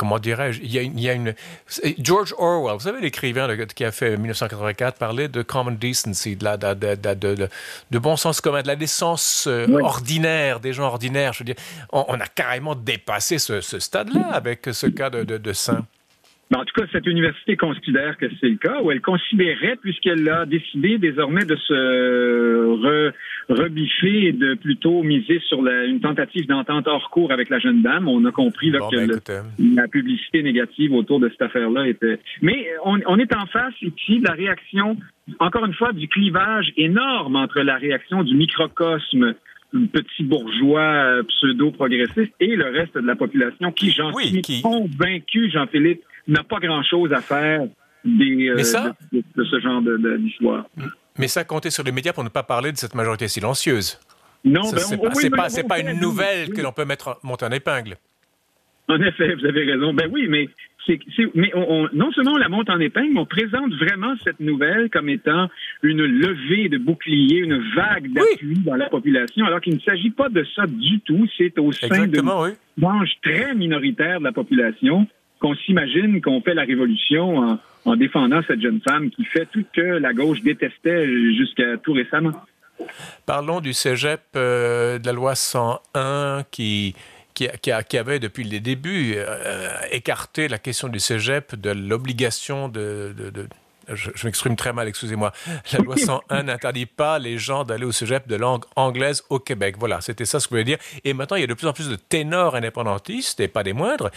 comment 0.03 0.19
dirais-je, 0.19 0.61
il, 0.63 1.01
y 1.01 1.09
a 1.09 1.13
une, 1.13 1.33
George 2.01 2.35
Orwell, 2.37 2.75
vous 2.75 2.81
savez 2.81 3.01
l'écrivain 3.01 3.47
qui 3.67 3.85
a 3.85 3.93
fait 3.93 4.17
1984, 4.17 4.99
parlait 4.99 5.29
de 5.29 5.43
common 5.43 5.71
decency, 5.71 6.35
de, 6.35 6.43
la, 6.43 6.57
de, 6.57 7.99
bon 8.01 8.17
sens 8.17 8.41
commun, 8.41 8.63
de 8.63 8.67
la 8.67 8.75
décence 8.75 9.45
euh, 9.47 9.69
ordinaire, 9.81 10.59
des 10.59 10.73
gens 10.73 10.87
ordinaires. 10.87 11.35
Je 11.35 11.39
veux 11.39 11.45
dire, 11.45 11.55
on, 11.93 12.19
a 12.19 12.27
carrément 12.27 12.75
dépassé 12.75 13.39
ce, 13.39 13.61
stade-là 13.61 14.31
avec 14.33 14.69
ce 14.73 14.89
cas 14.89 15.09
de, 15.09 15.23
de, 15.23 15.53
saint. 15.53 15.87
Ben, 16.53 16.59
en 16.59 16.65
tout 16.67 16.79
cas, 16.79 16.87
cette 16.93 17.07
université 17.07 17.57
considère 17.57 18.19
que 18.19 18.27
c'est 18.39 18.49
le 18.51 18.57
cas, 18.57 18.83
ou 18.83 18.93
elle 18.93 19.01
considérait, 19.01 19.77
puisqu'elle 19.81 20.29
a 20.29 20.45
décidé 20.45 20.99
désormais 20.99 21.47
de 21.47 21.57
se 21.57 23.09
rebiffer 23.49 24.27
et 24.27 24.33
de 24.33 24.53
plutôt 24.53 25.03
miser 25.03 25.41
sur 25.49 25.67
une 25.67 26.01
tentative 26.01 26.47
d'entente 26.47 26.87
hors 26.89 27.09
cours 27.09 27.33
avec 27.33 27.49
la 27.49 27.59
jeune 27.59 27.81
dame. 27.81 28.07
On 28.07 28.27
a 28.27 28.33
compris 28.33 28.69
là, 28.69 28.81
que 28.81 28.97
ben, 28.97 29.75
la 29.75 29.89
publicité 29.89 30.43
négative 30.43 30.93
autour 30.93 31.21
de 31.21 31.31
cette 31.31 31.41
affaire-là 31.41 31.89
était... 31.89 32.19
Mais 32.43 32.69
on, 32.85 32.99
on 33.07 33.19
est 33.19 33.35
en 33.35 33.47
face 33.47 33.75
ici 33.81 34.21
de 34.21 34.27
la 34.27 34.35
réaction, 34.35 34.99
encore 35.39 35.65
une 35.65 35.73
fois, 35.73 35.95
du 35.95 36.07
clivage 36.07 36.71
énorme 36.77 37.37
entre 37.37 37.63
la 37.63 37.77
réaction 37.77 38.25
du 38.25 38.35
microcosme 38.35 39.35
petit 39.73 40.23
bourgeois 40.23 40.83
euh, 40.83 41.23
pseudo-progressiste 41.23 42.35
et 42.41 42.57
le 42.57 42.67
reste 42.67 42.95
de 42.95 43.07
la 43.07 43.17
population 43.17 43.73
qui, 43.73 43.91
j'en 43.91 44.13
suis 44.13 44.61
convaincu, 44.61 45.51
Jean-Philippe, 45.51 46.03
n'a 46.29 46.43
pas 46.43 46.59
grand-chose 46.59 47.13
à 47.13 47.21
faire 47.21 47.67
des, 48.05 48.49
euh, 48.49 48.57
de, 49.13 49.45
ce 49.45 49.61
genre 49.61 49.83
d'histoire. 50.19 50.67
Mais 51.19 51.29
ça 51.29 51.45
comptait 51.45 51.71
sur 51.71 51.85
les 51.85 51.93
médias 51.93 52.13
pour 52.13 52.25
ne 52.25 52.29
pas 52.29 52.43
parler 52.43 52.73
de 52.73 52.77
cette 52.77 52.95
majorité 52.95 53.29
silencieuse. 53.29 54.01
Non, 54.45 54.63
ben, 54.73 54.79
c'est 54.79 54.97
pas, 54.97 55.11
pas, 55.49 55.69
pas, 55.69 55.81
une 55.81 56.01
nouvelle 56.01 56.51
que 56.51 56.61
l'on 56.61 56.73
peut 56.73 56.85
mettre 56.85 57.19
monter 57.23 57.47
en 57.47 57.53
épingle. 57.53 57.97
En 58.89 59.01
effet, 59.01 59.35
vous 59.37 59.47
avez 59.47 59.65
raison. 59.65 59.95
Ben 59.95 60.09
oui, 60.11 60.27
mais 60.29 60.49
mais 61.35 61.53
on, 61.55 61.89
non 61.93 62.11
seulement 62.13 62.33
on 62.33 62.39
la 62.39 62.49
monte 62.49 62.69
en 62.71 62.81
épingle, 62.81 63.13
mais 63.15 63.21
on 63.21 63.27
présente 63.27 63.73
vraiment 63.75 64.15
cette 64.25 64.41
nouvelle 64.41 64.91
comme 64.91 65.09
étant 65.09 65.49
une 65.83 66.05
levée 66.05 66.69
de 66.69 66.79
bouclier, 66.79 67.39
une 67.39 67.63
vague 67.75 68.13
d'appui 68.13 68.59
dans 68.65 68.75
la 68.75 68.89
population, 68.89 69.47
alors 69.47 69.61
qu'il 69.61 69.75
ne 69.75 69.81
s'agit 69.81 70.11
pas 70.11 70.29
de 70.29 70.45
ça 70.57 70.67
du 70.67 71.01
tout. 71.01 71.27
C'est 71.37 71.59
au 71.59 71.73
sein 71.73 72.07
d'une 72.07 72.29
oui. 72.29 72.91
très 73.23 73.55
minoritaire 73.55 74.19
de 74.19 74.25
la 74.25 74.33
population 74.33 75.07
qu'on 75.43 75.55
s'imagine 75.57 76.23
qu'on 76.23 76.41
fait 76.41 76.55
la 76.55 76.63
révolution 76.63 77.59
en, 77.85 77.97
défendant 77.97 78.41
cette 78.47 78.61
jeune 78.61 78.81
femme 78.81 79.11
qui 79.11 79.25
fait 79.25 79.47
tout 79.53 79.65
que 79.75 79.81
la 79.81 80.13
gauche 80.13 80.41
détestait 80.41 81.07
jusqu'à 81.35 81.77
tout 81.83 81.93
récemment. 81.93 82.33
Parlons 83.27 83.61
du 83.61 83.73
cégep 83.73 84.21
euh, 84.37 84.99
de 84.99 85.07
la 85.07 85.13
loi 85.13 85.35
101 85.35 86.45
qui 86.51 86.95
qui, 87.35 87.97
avait 87.97 88.21
depuis 88.21 88.45
les 88.45 88.61
débuts 88.61 89.15
euh, 89.17 89.69
écarté 89.91 90.49
la 90.49 90.59
question 90.59 90.89
du 90.89 91.01
cégep 91.01 91.57
de 91.57 91.71
l'obligation 91.71 92.69
de, 92.69 93.15
je, 93.89 94.11
m'exprime 94.25 94.57
très 94.57 94.73
mal, 94.73 94.89
excusez-moi. 94.89 95.33
La 95.73 95.79
loi 95.81 95.97
101 96.31 96.45
n'interdit 96.45 96.87
pas 96.87 97.19
les 97.19 97.39
gens 97.39 97.65
d'aller 97.65 97.85
au 97.85 97.93
cégep 97.93 98.29
de 98.29 98.37
langue 98.37 98.65
anglaise 98.77 99.25
au 99.31 99.39
Québec. 99.39 99.77
Voilà, 99.79 100.01
c'était 100.01 100.25
ça 100.25 100.41
ce 100.41 100.47
que 100.47 100.51
je 100.51 100.63
voulais 100.63 100.77
dire. 100.77 100.79
Et 101.05 101.15
maintenant, 101.15 101.37
il 101.37 101.41
y 101.41 101.45
a 101.45 101.49
de 101.49 101.55
plus 101.55 101.67
en 101.67 101.73
plus 101.73 101.89
de 101.89 101.97
ténors 101.97 102.55
indépendantistes, 102.55 103.41
et 103.41 103.49
pas 103.49 103.63
des 103.63 103.73
moindres, 103.73 104.11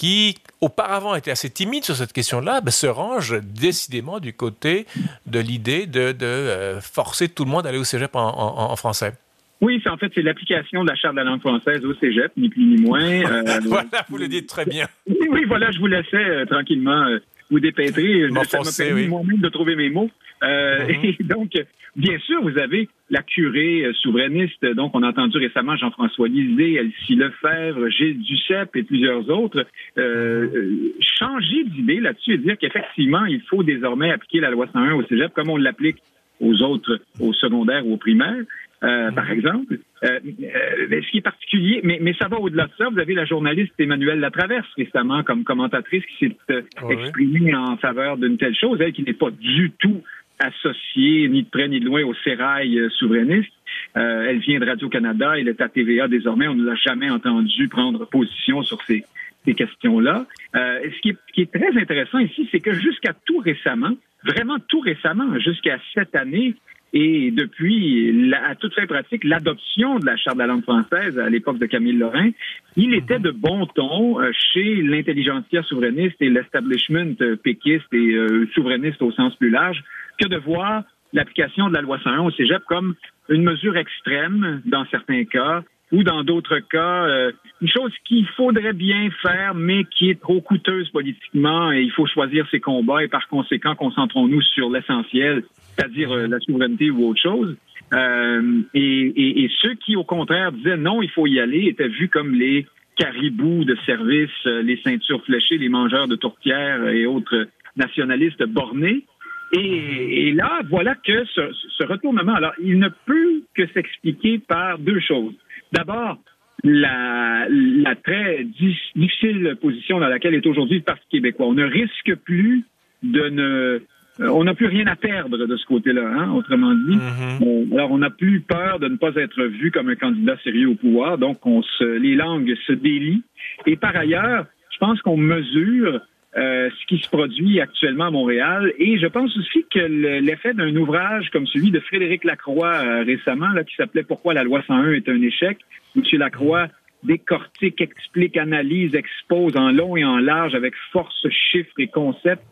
qui 0.00 0.36
auparavant 0.62 1.14
étaient 1.14 1.30
assez 1.30 1.50
timides 1.50 1.84
sur 1.84 1.94
cette 1.94 2.14
question-là, 2.14 2.62
ben, 2.62 2.70
se 2.70 2.86
rangent 2.86 3.38
décidément 3.42 4.18
du 4.18 4.32
côté 4.32 4.86
de 5.26 5.38
l'idée 5.38 5.84
de, 5.86 6.14
euh, 6.22 6.80
forcer 6.80 7.28
tout 7.28 7.44
le 7.44 7.50
monde 7.50 7.66
à 7.66 7.68
aller 7.68 7.76
au 7.76 7.84
cégep 7.84 8.12
en 8.14 8.74
français. 8.76 9.12
Oui, 9.60 9.82
en 9.86 9.96
fait, 9.98 10.10
c'est 10.14 10.22
l'application 10.22 10.84
de 10.84 10.88
la 10.88 10.96
Charte 10.96 11.14
de 11.14 11.20
la 11.20 11.24
langue 11.24 11.40
française 11.40 11.84
au 11.84 11.92
cégep, 11.94 12.32
ni 12.36 12.48
plus 12.48 12.64
ni 12.64 12.80
moins. 12.80 13.00
Euh, 13.30 13.60
voilà, 13.64 14.04
vous 14.08 14.18
le 14.18 14.28
dites 14.28 14.48
très 14.48 14.64
bien. 14.64 14.86
Oui, 15.06 15.44
voilà, 15.46 15.70
je 15.70 15.78
vous 15.78 15.86
laissais 15.86 16.16
euh, 16.16 16.44
tranquillement 16.46 17.06
euh, 17.06 17.18
vous 17.50 17.60
dépêtrer. 17.60 18.28
Ça 18.44 18.58
m'a 18.58 18.70
permis 18.76 19.08
moi-même 19.08 19.38
de 19.38 19.48
trouver 19.48 19.76
mes 19.76 19.90
mots. 19.90 20.10
Mm-hmm. 20.42 21.16
Et 21.20 21.24
donc, 21.24 21.52
bien 21.96 22.18
sûr, 22.20 22.42
vous 22.42 22.58
avez 22.58 22.88
la 23.10 23.22
curée 23.22 23.84
souverainiste, 24.00 24.64
donc 24.74 24.92
on 24.94 25.02
a 25.02 25.08
entendu 25.08 25.38
récemment 25.38 25.76
Jean-François 25.76 26.28
Lisée, 26.28 26.74
Elsie 26.74 27.16
Lefebvre, 27.16 27.88
Gilles 27.88 28.20
Duceppe 28.20 28.76
et 28.76 28.82
plusieurs 28.82 29.28
autres 29.30 29.66
mm-hmm. 29.96 30.92
changer 31.00 31.64
d'idée 31.64 32.00
là-dessus 32.00 32.34
et 32.34 32.38
dire 32.38 32.56
qu'effectivement, 32.58 33.24
il 33.26 33.42
faut 33.42 33.62
désormais 33.62 34.10
appliquer 34.12 34.40
la 34.40 34.50
loi 34.50 34.66
101 34.72 34.94
au 34.94 35.02
cégep 35.04 35.32
comme 35.34 35.50
on 35.50 35.56
l'applique 35.56 36.02
aux 36.40 36.62
autres, 36.62 37.00
au 37.20 37.32
secondaire 37.32 37.86
ou 37.86 37.94
au 37.94 37.96
primaire. 37.96 38.44
Euh, 38.82 39.10
par 39.10 39.30
exemple. 39.30 39.78
Euh, 40.02 40.20
euh, 40.24 41.02
ce 41.02 41.10
qui 41.10 41.18
est 41.18 41.22
particulier, 41.22 41.80
mais, 41.84 41.98
mais 42.00 42.14
ça 42.14 42.28
va 42.28 42.38
au-delà 42.38 42.64
de 42.64 42.72
ça. 42.78 42.88
Vous 42.88 42.98
avez 42.98 43.12
la 43.12 43.26
journaliste 43.26 43.74
Emmanuelle 43.78 44.20
Latraverse 44.20 44.68
récemment 44.76 45.22
comme 45.22 45.44
commentatrice 45.44 46.02
qui 46.06 46.28
s'est 46.48 46.64
exprimée 46.88 47.54
en 47.54 47.76
faveur 47.76 48.16
d'une 48.16 48.38
telle 48.38 48.56
chose, 48.56 48.80
elle 48.80 48.94
qui 48.94 49.02
n'est 49.02 49.12
pas 49.12 49.30
du 49.30 49.70
tout 49.78 50.02
associée 50.38 51.28
ni 51.28 51.42
de 51.42 51.48
près 51.50 51.68
ni 51.68 51.80
de 51.80 51.84
loin 51.84 52.02
au 52.04 52.14
sérail 52.24 52.80
souverainiste. 52.96 53.52
elle 53.92 54.38
vient 54.38 54.58
de 54.58 54.64
Radio-Canada, 54.64 55.34
elle 55.36 55.48
est 55.48 55.60
à 55.60 55.68
TVA 55.68 56.08
désormais. 56.08 56.48
On 56.48 56.54
ne 56.54 56.64
l'a 56.64 56.76
jamais 56.76 57.10
entendu 57.10 57.68
prendre 57.68 58.06
position 58.06 58.62
sur 58.62 58.80
ces, 58.84 59.04
ces 59.44 59.52
questions-là. 59.52 60.24
ce, 60.54 61.00
qui 61.02 61.10
est, 61.10 61.18
ce 61.28 61.32
qui 61.34 61.42
est 61.42 61.52
très 61.52 61.78
intéressant 61.78 62.20
ici, 62.20 62.48
c'est 62.50 62.60
que 62.60 62.72
jusqu'à 62.72 63.12
tout 63.26 63.40
récemment, 63.40 63.92
vraiment 64.24 64.56
tout 64.68 64.80
récemment, 64.80 65.38
jusqu'à 65.38 65.78
cette 65.92 66.16
année, 66.16 66.54
et 66.92 67.30
depuis, 67.30 68.32
à 68.34 68.56
toute 68.56 68.74
fin 68.74 68.86
pratique, 68.86 69.22
l'adoption 69.24 69.98
de 69.98 70.06
la 70.06 70.16
Charte 70.16 70.36
de 70.36 70.42
la 70.42 70.48
langue 70.48 70.62
française 70.62 71.18
à 71.18 71.30
l'époque 71.30 71.58
de 71.58 71.66
Camille 71.66 71.96
Lorrain, 71.96 72.30
il 72.76 72.94
était 72.94 73.20
de 73.20 73.30
bon 73.30 73.66
ton 73.66 74.20
euh, 74.20 74.30
chez 74.52 74.82
l'intelligentsia 74.82 75.62
souverainiste 75.62 76.16
et 76.20 76.30
l'establishment 76.30 77.14
euh, 77.20 77.36
péquiste 77.36 77.92
et 77.92 78.14
euh, 78.14 78.48
souverainiste 78.54 79.02
au 79.02 79.12
sens 79.12 79.34
plus 79.36 79.50
large 79.50 79.82
que 80.20 80.26
de 80.26 80.36
voir 80.36 80.82
l'application 81.12 81.68
de 81.68 81.74
la 81.74 81.80
loi 81.80 81.98
101 82.02 82.20
au 82.22 82.30
cégep 82.32 82.62
comme 82.66 82.94
une 83.28 83.44
mesure 83.44 83.76
extrême 83.76 84.60
dans 84.64 84.84
certains 84.86 85.24
cas 85.24 85.62
ou 85.92 86.02
dans 86.02 86.22
d'autres 86.22 86.58
cas, 86.58 87.30
une 87.60 87.68
chose 87.68 87.92
qu'il 88.04 88.26
faudrait 88.36 88.72
bien 88.72 89.10
faire, 89.22 89.54
mais 89.54 89.84
qui 89.84 90.10
est 90.10 90.20
trop 90.20 90.40
coûteuse 90.40 90.88
politiquement 90.90 91.72
et 91.72 91.82
il 91.82 91.90
faut 91.90 92.06
choisir 92.06 92.46
ses 92.50 92.60
combats 92.60 93.02
et 93.02 93.08
par 93.08 93.28
conséquent 93.28 93.74
concentrons-nous 93.74 94.42
sur 94.42 94.70
l'essentiel, 94.70 95.44
c'est-à-dire 95.76 96.12
euh, 96.12 96.26
la 96.26 96.40
souveraineté 96.40 96.90
ou 96.90 97.08
autre 97.08 97.20
chose. 97.20 97.56
Euh, 97.92 98.62
et, 98.74 99.44
et, 99.44 99.50
ceux 99.60 99.74
qui, 99.74 99.96
au 99.96 100.04
contraire, 100.04 100.52
disaient 100.52 100.76
non, 100.76 101.02
il 101.02 101.10
faut 101.10 101.26
y 101.26 101.40
aller, 101.40 101.66
étaient 101.66 101.88
vus 101.88 102.08
comme 102.08 102.34
les 102.34 102.66
caribous 102.96 103.64
de 103.64 103.76
service, 103.84 104.30
euh, 104.46 104.62
les 104.62 104.80
ceintures 104.82 105.24
fléchées, 105.24 105.58
les 105.58 105.68
mangeurs 105.68 106.06
de 106.06 106.16
tourtières 106.16 106.88
et 106.88 107.06
autres 107.06 107.48
nationalistes 107.76 108.44
bornés. 108.44 109.04
Et, 109.52 110.28
et 110.28 110.32
là, 110.32 110.60
voilà 110.68 110.94
que 110.94 111.24
ce, 111.24 111.40
ce, 111.78 111.86
retournement, 111.86 112.34
alors, 112.34 112.52
il 112.62 112.78
ne 112.78 112.88
peut 112.88 113.42
que 113.54 113.66
s'expliquer 113.68 114.38
par 114.38 114.78
deux 114.78 115.00
choses. 115.00 115.34
D'abord, 115.72 116.18
la, 116.62 117.46
la 117.48 117.94
très 117.96 118.44
difficile 118.44 119.56
position 119.60 119.98
dans 119.98 120.08
laquelle 120.08 120.34
est 120.34 120.46
aujourd'hui 120.46 120.78
le 120.78 120.84
Parti 120.84 121.06
québécois. 121.10 121.46
On 121.46 121.54
ne 121.54 121.64
risque 121.64 122.14
plus 122.16 122.64
de 123.02 123.28
ne 123.28 123.80
euh, 124.20 124.28
on 124.28 124.44
n'a 124.44 124.54
plus 124.54 124.66
rien 124.66 124.86
à 124.86 124.96
perdre 124.96 125.38
de 125.38 125.56
ce 125.56 125.64
côté-là, 125.66 126.02
hein, 126.06 126.32
autrement 126.32 126.74
dit. 126.74 126.96
Mm-hmm. 126.96 127.42
Euh, 127.42 127.74
alors, 127.74 127.92
on 127.92 127.98
n'a 127.98 128.10
plus 128.10 128.40
peur 128.40 128.78
de 128.78 128.88
ne 128.88 128.96
pas 128.96 129.12
être 129.16 129.42
vu 129.44 129.70
comme 129.70 129.88
un 129.88 129.94
candidat 129.94 130.36
sérieux 130.44 130.68
au 130.68 130.74
pouvoir, 130.74 131.16
donc 131.16 131.44
on 131.46 131.62
se, 131.62 131.84
les 131.84 132.16
langues 132.16 132.54
se 132.66 132.72
délient. 132.72 133.22
Et 133.66 133.76
par 133.76 133.96
ailleurs, 133.96 134.46
je 134.72 134.78
pense 134.78 135.00
qu'on 135.02 135.16
mesure 135.16 136.00
euh, 136.36 136.70
ce 136.70 136.86
qui 136.86 137.02
se 137.02 137.08
produit 137.08 137.60
actuellement 137.60 138.06
à 138.06 138.10
Montréal. 138.10 138.72
Et 138.78 138.98
je 138.98 139.06
pense 139.06 139.36
aussi 139.36 139.64
que 139.72 139.80
l'effet 139.80 140.54
d'un 140.54 140.74
ouvrage 140.76 141.30
comme 141.30 141.46
celui 141.46 141.70
de 141.70 141.80
Frédéric 141.80 142.24
Lacroix 142.24 143.02
récemment, 143.04 143.48
là, 143.48 143.64
qui 143.64 143.74
s'appelait 143.74 144.04
Pourquoi 144.04 144.34
la 144.34 144.44
loi 144.44 144.62
101 144.66 144.92
est 144.92 145.08
un 145.08 145.20
échec, 145.22 145.58
M. 145.96 146.02
Lacroix 146.12 146.68
décortique, 147.02 147.80
explique, 147.80 148.36
analyse, 148.36 148.94
expose 148.94 149.56
en 149.56 149.72
long 149.72 149.96
et 149.96 150.04
en 150.04 150.18
large 150.18 150.54
avec 150.54 150.74
force, 150.92 151.26
chiffres 151.30 151.78
et 151.78 151.88
concepts 151.88 152.44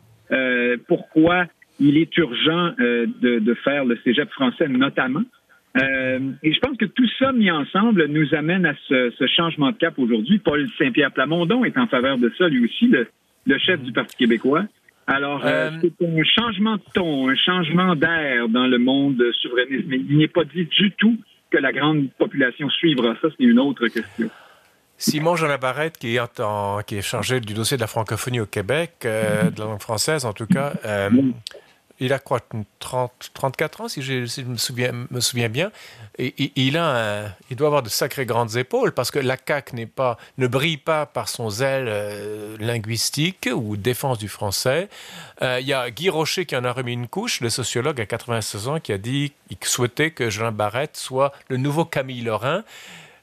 pourquoi 0.88 1.46
il 1.80 1.96
est 1.96 2.16
urgent 2.16 2.72
euh, 2.80 3.06
de, 3.20 3.38
de, 3.38 3.54
faire 3.54 3.84
le 3.84 3.98
cégep 4.04 4.30
français 4.30 4.68
notamment. 4.68 5.22
Euh, 5.76 6.18
et 6.42 6.52
je 6.52 6.58
pense 6.60 6.76
que 6.76 6.86
tout 6.86 7.08
ça 7.18 7.32
mis 7.32 7.50
ensemble 7.50 8.06
nous 8.06 8.34
amène 8.34 8.66
à 8.66 8.74
ce, 8.88 9.12
ce 9.16 9.26
changement 9.26 9.70
de 9.70 9.76
cap 9.76 9.98
aujourd'hui. 9.98 10.38
Paul 10.38 10.66
Saint-Pierre 10.78 11.12
Plamondon 11.12 11.64
est 11.64 11.78
en 11.78 11.86
faveur 11.86 12.18
de 12.18 12.32
ça, 12.36 12.48
lui 12.48 12.64
aussi, 12.64 12.90
le 13.46 13.58
chef 13.58 13.80
du 13.80 13.92
Parti 13.92 14.16
québécois. 14.16 14.64
Alors, 15.06 15.40
euh, 15.44 15.70
c'est 15.80 16.06
un 16.06 16.22
changement 16.22 16.76
de 16.76 16.82
ton, 16.92 17.30
un 17.30 17.34
changement 17.34 17.96
d'air 17.96 18.48
dans 18.48 18.66
le 18.66 18.78
monde 18.78 19.22
souverainiste. 19.40 19.84
Mais 19.88 19.96
il 19.96 20.18
n'est 20.18 20.28
pas 20.28 20.44
dit 20.44 20.66
du 20.66 20.92
tout 20.92 21.16
que 21.50 21.56
la 21.56 21.72
grande 21.72 22.10
population 22.18 22.68
suivra 22.68 23.14
ça. 23.22 23.28
C'est 23.30 23.44
une 23.44 23.58
autre 23.58 23.88
question. 23.88 24.28
Simon 24.98 25.36
Jean 25.36 25.46
Labarrette, 25.46 25.96
qui 25.96 26.16
est, 26.16 26.40
en, 26.40 26.82
qui 26.82 26.96
est 26.96 27.02
chargé 27.02 27.40
du 27.40 27.54
dossier 27.54 27.76
de 27.76 27.80
la 27.80 27.86
francophonie 27.86 28.40
au 28.40 28.46
Québec, 28.46 28.94
euh, 29.04 29.48
de 29.50 29.60
la 29.60 29.66
langue 29.66 29.80
française 29.80 30.24
en 30.24 30.32
tout 30.32 30.46
cas, 30.46 30.72
euh, 30.84 31.08
il 32.00 32.12
a 32.12 32.18
quoi 32.18 32.40
30, 32.78 33.30
34 33.34 33.80
ans, 33.80 33.88
si 33.88 34.02
je, 34.02 34.42
me, 34.42 34.56
souviens, 34.56 35.48
bien. 35.48 35.70
Et, 36.18 36.52
il, 36.56 36.76
a 36.76 37.26
il 37.50 37.56
doit 37.56 37.66
avoir 37.66 37.82
de 37.82 37.88
sacrées 37.88 38.26
grandes 38.26 38.56
épaules 38.56 38.92
parce 38.92 39.10
que 39.10 39.18
la 39.18 39.36
CAQ 39.36 39.86
pas, 39.86 40.16
ne 40.38 40.46
brille 40.46 40.76
pas 40.76 41.06
par 41.06 41.28
son 41.28 41.50
zèle 41.50 41.86
euh, 41.88 42.56
linguistique 42.58 43.48
ou 43.52 43.76
défense 43.76 44.18
du 44.18 44.28
français. 44.28 44.88
Euh, 45.42 45.58
il 45.60 45.66
y 45.66 45.72
a 45.72 45.90
Guy 45.90 46.08
Rocher 46.08 46.46
qui 46.46 46.56
en 46.56 46.64
a 46.64 46.72
remis 46.72 46.92
une 46.92 47.08
couche, 47.08 47.40
le 47.40 47.50
sociologue 47.50 48.00
à 48.00 48.06
96 48.06 48.68
ans, 48.68 48.80
qui 48.80 48.92
a 48.92 48.98
dit 48.98 49.32
qu'il 49.48 49.68
souhaitait 49.68 50.10
que 50.10 50.30
Jean 50.30 50.52
Barrette 50.52 50.96
soit 50.96 51.32
le 51.48 51.56
nouveau 51.56 51.84
Camille 51.84 52.22
Lorrain. 52.22 52.64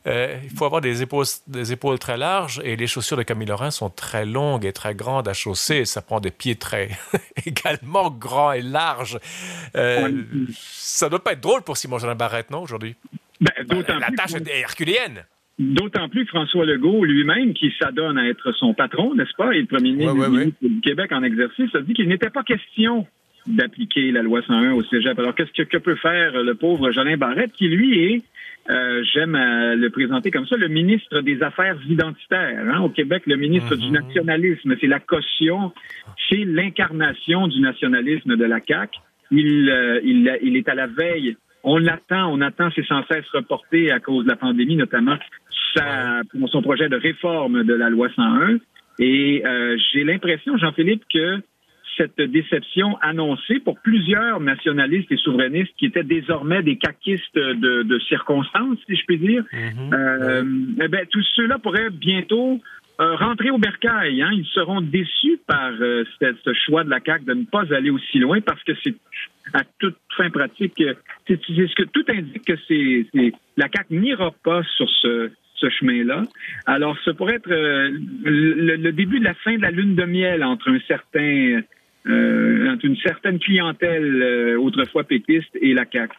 Euh, 0.07 0.37
il 0.43 0.49
faut 0.51 0.65
avoir 0.65 0.81
des 0.81 1.01
épaules, 1.01 1.25
des 1.47 1.71
épaules 1.71 1.97
très 1.97 2.17
larges 2.17 2.61
et 2.63 2.75
les 2.75 2.85
chaussures 2.85 3.17
de 3.17 3.23
Camille 3.23 3.47
Lorrain 3.47 3.71
sont 3.71 3.89
très 3.89 4.25
longues 4.25 4.65
et 4.65 4.73
très 4.73 4.93
grandes 4.93 5.27
à 5.27 5.33
chausser. 5.33 5.85
Ça 5.85 6.01
prend 6.01 6.19
des 6.19 6.31
pieds 6.31 6.55
très 6.55 6.89
également 7.45 8.11
grands 8.11 8.51
et 8.51 8.61
larges. 8.61 9.17
Euh, 9.75 10.11
ça 10.51 11.09
doit 11.09 11.23
pas 11.23 11.33
être 11.33 11.41
drôle 11.41 11.63
pour 11.63 11.77
Simon 11.77 11.97
Jean 11.97 12.15
Barrette, 12.15 12.51
non, 12.51 12.61
aujourd'hui? 12.61 12.95
Ben, 13.41 13.51
la 13.67 14.11
tâche 14.15 14.35
est 14.35 14.47
herculéenne. 14.47 15.25
D'autant 15.57 16.09
plus 16.09 16.25
François 16.25 16.65
Legault 16.65 17.05
lui-même, 17.05 17.53
qui 17.53 17.73
s'adonne 17.79 18.17
à 18.17 18.27
être 18.27 18.51
son 18.51 18.73
patron, 18.73 19.15
n'est-ce 19.15 19.33
pas, 19.37 19.53
et 19.53 19.61
le 19.61 19.65
premier 19.65 19.93
ministre 19.93 20.53
du 20.61 20.81
Québec 20.81 21.11
en 21.13 21.23
exercice, 21.23 21.73
a 21.73 21.81
dit 21.81 21.93
qu'il 21.93 22.09
n'était 22.09 22.29
pas 22.29 22.43
question 22.43 23.07
d'appliquer 23.47 24.11
la 24.11 24.21
loi 24.21 24.41
101 24.41 24.73
au 24.73 24.83
cégep. 24.83 25.17
Alors, 25.17 25.33
qu'est-ce 25.33 25.51
que, 25.63 25.77
peut 25.77 25.95
faire 25.95 26.43
le 26.43 26.55
pauvre 26.55 26.91
Jolin 26.91 27.15
Barrette, 27.15 27.53
qui, 27.53 27.67
lui, 27.67 27.99
est, 27.99 28.21
euh, 28.69 29.03
j'aime 29.13 29.35
euh, 29.35 29.75
le 29.75 29.89
présenter 29.89 30.31
comme 30.31 30.47
ça, 30.47 30.57
le 30.57 30.67
ministre 30.67 31.21
des 31.21 31.41
Affaires 31.43 31.77
identitaires. 31.87 32.65
Hein, 32.67 32.81
au 32.81 32.89
Québec, 32.89 33.23
le 33.27 33.35
ministre 33.35 33.75
du 33.75 33.87
mhm. 33.87 33.93
nationalisme, 33.93 34.75
c'est 34.81 34.87
la 34.87 34.99
caution, 34.99 35.71
c'est 36.29 36.43
l'incarnation 36.45 37.47
du 37.47 37.59
nationalisme 37.61 38.35
de 38.35 38.45
la 38.45 38.59
CAQ. 38.65 38.97
Il, 39.31 39.69
euh, 39.69 39.99
il, 40.03 40.37
il 40.41 40.57
est 40.57 40.69
à 40.69 40.75
la 40.75 40.87
veille 40.87 41.35
on 41.65 41.79
l'attend, 41.79 42.31
on 42.31 42.41
attend, 42.41 42.69
c'est 42.75 42.85
sans 42.85 43.03
cesse 43.07 43.27
reporté 43.33 43.91
à 43.91 43.99
cause 43.99 44.23
de 44.23 44.29
la 44.29 44.35
pandémie, 44.35 44.75
notamment 44.75 45.17
sa, 45.75 46.21
son 46.51 46.61
projet 46.61 46.87
de 46.89 46.95
réforme 46.95 47.63
de 47.63 47.73
la 47.73 47.89
loi 47.89 48.07
101. 48.15 48.57
Et 48.99 49.41
euh, 49.45 49.75
j'ai 49.91 50.03
l'impression, 50.03 50.57
Jean-Philippe, 50.57 51.03
que 51.11 51.41
cette 51.97 52.19
déception 52.19 52.97
annoncée 53.01 53.59
pour 53.59 53.79
plusieurs 53.79 54.39
nationalistes 54.39 55.11
et 55.11 55.17
souverainistes 55.17 55.73
qui 55.77 55.85
étaient 55.85 56.03
désormais 56.03 56.63
des 56.63 56.77
caquistes 56.77 57.35
de, 57.35 57.83
de 57.83 57.99
circonstances, 57.99 58.77
si 58.87 58.95
je 58.95 59.05
puis 59.05 59.17
dire, 59.17 59.43
mm-hmm. 59.51 59.93
euh, 59.93 60.43
eh 60.83 60.87
ben, 60.87 61.05
tous 61.11 61.25
ceux-là 61.35 61.57
pourraient 61.59 61.89
bientôt 61.89 62.59
euh, 62.99 63.15
rentrer 63.15 63.49
au 63.49 63.57
bercail. 63.57 64.21
Hein. 64.21 64.31
Ils 64.33 64.45
seront 64.53 64.81
déçus 64.81 65.39
par 65.47 65.71
euh, 65.79 66.03
ce 66.19 66.53
choix 66.65 66.83
de 66.83 66.89
la 66.89 66.99
CAQ 67.05 67.25
de 67.25 67.33
ne 67.33 67.45
pas 67.45 67.63
aller 67.73 67.89
aussi 67.89 68.19
loin 68.19 68.39
parce 68.41 68.63
que 68.63 68.73
c'est 68.83 68.95
à 69.53 69.63
toute 69.79 69.97
fin 70.17 70.29
pratique, 70.29 70.81
c'est 71.27 71.39
ce 71.43 71.75
que 71.75 71.83
tout 71.83 72.05
indique 72.07 72.45
que 72.45 72.57
c'est 72.67 73.05
la 73.57 73.67
CAQ 73.73 73.95
n'ira 73.95 74.31
pas 74.43 74.63
sur 74.77 74.89
ce 74.89 75.31
ce 75.55 75.69
chemin-là. 75.69 76.23
Alors, 76.65 76.97
ce 77.03 77.11
pourrait 77.11 77.35
être 77.35 77.51
euh, 77.51 77.89
le, 78.23 78.91
début 78.91 79.19
de 79.19 79.23
la 79.23 79.33
fin 79.35 79.55
de 79.55 79.61
la 79.61 79.71
lune 79.71 79.95
de 79.95 80.03
miel 80.03 80.43
entre 80.43 80.69
un 80.69 80.79
certain, 80.87 81.61
euh, 82.07 82.77
une 82.83 82.97
certaine 82.97 83.39
clientèle 83.39 84.21
euh, 84.21 84.59
autrefois 84.59 85.03
pétiste 85.03 85.49
et 85.59 85.73
la 85.73 85.85
CAQ 85.91 86.15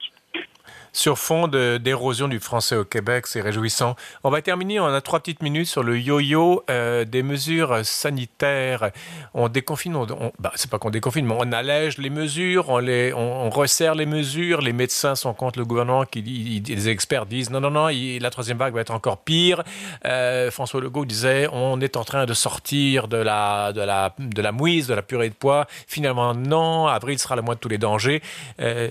sur 0.96 1.18
fond 1.18 1.46
d'érosion 1.46 2.26
du 2.26 2.40
français 2.40 2.74
au 2.74 2.84
Québec. 2.84 3.26
C'est 3.26 3.42
réjouissant. 3.42 3.96
On 4.24 4.30
va 4.30 4.40
terminer, 4.40 4.80
on 4.80 4.86
a 4.86 5.00
trois 5.02 5.20
petites 5.20 5.42
minutes 5.42 5.66
sur 5.66 5.82
le 5.82 5.98
yo-yo 5.98 6.64
euh, 6.70 7.04
des 7.04 7.22
mesures 7.22 7.84
sanitaires. 7.84 8.90
On 9.34 9.48
déconfine, 9.48 9.94
on, 9.94 10.06
bah, 10.38 10.52
c'est 10.54 10.70
pas 10.70 10.78
qu'on 10.78 10.90
déconfine, 10.90 11.26
mais 11.26 11.36
on 11.38 11.52
allège 11.52 11.98
les 11.98 12.08
mesures, 12.08 12.70
on, 12.70 13.50
resserre 13.50 13.94
les 13.94 14.06
mesures. 14.06 14.62
Les 14.62 14.72
médecins 14.72 15.14
sont 15.14 15.34
contre 15.34 15.58
le 15.58 15.66
gouvernement, 15.66 16.04
qui, 16.04 16.22
les 16.66 16.88
experts 16.88 17.26
disent 17.26 17.50
non, 17.50 17.60
non, 17.60 17.70
non, 17.70 17.88
la 17.88 18.30
troisième 18.30 18.56
vague 18.56 18.74
va 18.74 18.80
être 18.80 18.90
encore 18.90 19.18
pire. 19.18 19.62
Euh, 20.06 20.50
François 20.50 20.80
Legault 20.80 21.04
disait 21.04 21.46
on 21.52 21.78
est 21.82 21.96
en 21.96 22.04
train 22.04 22.24
de 22.24 22.32
sortir 22.32 23.06
de 23.06 23.18
la, 23.18 23.74
de 23.74 23.82
la, 23.82 24.14
de 24.18 24.40
la 24.40 24.52
mouise, 24.52 24.86
de 24.86 24.94
la 24.94 25.02
purée 25.02 25.28
de 25.28 25.34
poids. 25.34 25.66
Finalement, 25.86 26.34
non, 26.34 26.86
avril 26.86 27.18
sera 27.18 27.36
le 27.36 27.42
mois 27.42 27.54
de 27.54 27.60
tous 27.60 27.68
les 27.68 27.78
dangers. 27.78 28.22
Euh, 28.60 28.88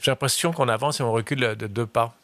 j'ai 0.00 0.10
l'impression 0.10 0.52
qu'on 0.52 0.68
avance 0.68 1.00
et 1.00 1.02
on 1.02 1.12
recule 1.12 1.25
de 1.34 1.66
deux 1.66 1.86
pas. 1.86 2.14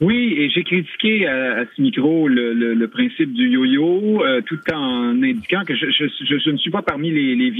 Oui, 0.00 0.34
et 0.38 0.48
j'ai 0.48 0.64
critiqué 0.64 1.26
à, 1.26 1.66
ce 1.76 1.82
micro 1.82 2.26
le, 2.26 2.86
principe 2.86 3.34
du 3.34 3.50
yo-yo, 3.50 4.24
euh, 4.24 4.40
tout 4.40 4.58
en 4.72 5.22
indiquant 5.22 5.62
que 5.66 5.74
je, 5.76 6.50
ne 6.50 6.56
suis 6.56 6.70
pas 6.70 6.80
parmi 6.80 7.10
les, 7.10 7.34
les, 7.36 7.50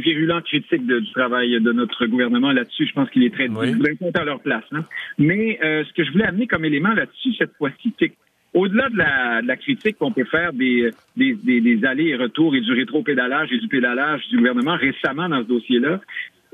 virulents 0.00 0.40
critiques 0.40 0.86
du 0.86 1.12
travail 1.12 1.60
de 1.60 1.72
notre 1.72 2.06
gouvernement 2.06 2.52
là-dessus. 2.52 2.86
Je 2.86 2.92
pense 2.94 3.10
qu'il 3.10 3.22
est 3.22 3.34
très 3.34 3.48
oui. 3.48 3.74
à 4.14 4.24
leur 4.24 4.40
place. 4.40 4.64
Hein. 4.72 4.84
Mais 5.18 5.58
euh, 5.62 5.84
ce 5.84 5.92
que 5.92 6.04
je 6.04 6.12
voulais 6.12 6.24
amener 6.24 6.46
comme 6.46 6.64
élément 6.64 6.94
là-dessus 6.94 7.34
cette 7.36 7.54
fois-ci, 7.58 7.92
c'est 7.98 8.12
au-delà 8.54 8.88
de 8.88 8.96
la, 9.46 9.56
critique 9.56 9.98
qu'on 9.98 10.10
peut 10.10 10.24
faire 10.24 10.54
des, 10.54 10.90
des, 11.16 11.34
des 11.34 11.84
allers 11.84 12.08
et 12.08 12.16
retours 12.16 12.56
et 12.56 12.62
du 12.62 12.72
rétro-pédalage 12.72 13.52
et 13.52 13.58
du 13.58 13.68
pédalage 13.68 14.26
du 14.28 14.38
gouvernement 14.38 14.76
récemment 14.76 15.28
dans 15.28 15.42
ce 15.42 15.48
dossier-là, 15.48 16.00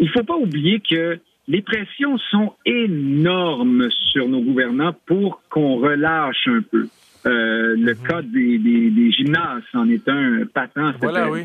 il 0.00 0.06
ne 0.06 0.10
faut 0.10 0.24
pas 0.24 0.36
oublier 0.36 0.80
que 0.80 1.18
les 1.48 1.62
pressions 1.62 2.18
sont 2.30 2.54
énormes 2.64 3.88
sur 4.12 4.28
nos 4.28 4.40
gouvernants 4.40 4.94
pour 5.06 5.42
qu'on 5.48 5.76
relâche 5.76 6.48
un 6.48 6.62
peu. 6.62 6.88
Euh, 7.26 7.74
le 7.76 7.94
mhm. 7.94 8.02
cas 8.06 8.22
des, 8.22 8.58
des, 8.58 9.12
gymnases 9.12 9.62
en 9.74 9.88
est 9.88 10.08
un 10.08 10.44
patent. 10.52 10.92
Voilà, 11.00 11.30
oui. 11.30 11.42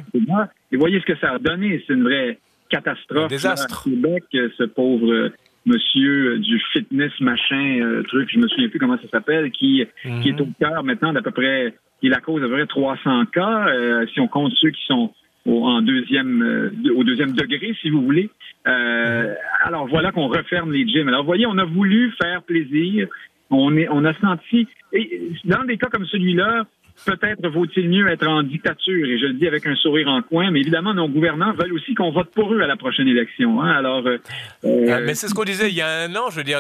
Et 0.72 0.78
voyez 0.78 1.00
ce 1.00 1.06
que 1.06 1.18
ça 1.18 1.34
a 1.34 1.40
donné. 1.40 1.84
C'est 1.88 1.94
une 1.94 2.04
vraie 2.04 2.38
catastrophe. 2.70 3.26
Un 3.26 3.28
désastre. 3.28 3.84
Québec, 3.84 4.24
ce 4.32 4.64
pauvre 4.64 5.32
monsieur 5.66 6.40
du 6.40 6.60
fitness 6.74 7.12
machin 7.20 7.80
euh, 7.82 8.04
truc, 8.04 8.30
je 8.32 8.40
me 8.40 8.48
souviens 8.48 8.70
plus 8.70 8.80
comment 8.80 8.98
ça 8.98 9.08
s'appelle, 9.10 9.52
qui, 9.52 9.86
qui 10.02 10.30
est 10.30 10.40
mhm. 10.40 10.42
au 10.42 10.48
cœur 10.60 10.84
maintenant 10.84 11.14
d'à 11.14 11.22
peu 11.22 11.32
près, 11.32 11.76
qui 12.00 12.08
est 12.08 12.10
la 12.10 12.20
cause 12.20 12.42
d'à 12.42 12.48
peu 12.48 12.54
près 12.56 12.66
300 12.66 13.26
cas, 13.28 13.68
euh, 13.68 14.06
si 14.14 14.20
on 14.20 14.28
compte 14.28 14.52
ceux 14.60 14.72
qui 14.72 14.84
sont 14.88 15.14
au, 15.46 15.66
en 15.66 15.82
deuxième, 15.82 16.42
euh, 16.44 16.94
au 16.96 17.04
deuxième 17.04 17.32
degré, 17.32 17.76
si 17.82 17.90
vous 17.90 18.02
voulez. 18.02 18.30
Euh, 18.68 19.34
alors 19.64 19.88
voilà 19.88 20.12
qu'on 20.12 20.28
referme 20.28 20.72
les 20.72 20.88
gyms. 20.88 21.08
Alors 21.08 21.22
vous 21.22 21.28
voyez, 21.28 21.46
on 21.48 21.58
a 21.58 21.66
voulu 21.66 22.12
faire 22.22 22.44
plaisir. 22.44 23.08
On, 23.50 23.76
est, 23.76 23.88
on 23.90 24.06
a 24.06 24.14
senti, 24.14 24.66
et 24.94 25.30
dans 25.44 25.66
des 25.66 25.78
cas 25.78 25.88
comme 25.88 26.06
celui-là, 26.06 26.66
peut-être 27.06 27.48
vaut-il 27.50 27.90
mieux 27.90 28.08
être 28.10 28.28
en 28.28 28.44
dictature, 28.44 29.06
et 29.06 29.20
je 29.20 29.26
le 29.26 29.34
dis 29.34 29.48
avec 29.48 29.66
un 29.66 29.76
sourire 29.76 30.08
en 30.08 30.22
coin, 30.22 30.52
mais 30.52 30.60
évidemment, 30.60 30.94
nos 30.94 31.08
gouvernants 31.08 31.54
veulent 31.54 31.74
aussi 31.74 31.94
qu'on 31.94 32.12
vote 32.12 32.32
pour 32.32 32.54
eux 32.54 32.62
à 32.62 32.68
la 32.68 32.76
prochaine 32.76 33.08
élection. 33.08 33.62
Hein. 33.62 33.72
Alors, 33.72 34.06
euh, 34.06 34.18
euh, 34.66 35.02
mais 35.06 35.16
c'est 35.16 35.28
ce 35.28 35.34
qu'on 35.34 35.44
disait 35.44 35.70
il 35.70 35.76
y 35.76 35.82
a 35.82 36.04
un 36.04 36.16
an, 36.16 36.30
je 36.30 36.38
veux 36.38 36.44
dire, 36.44 36.60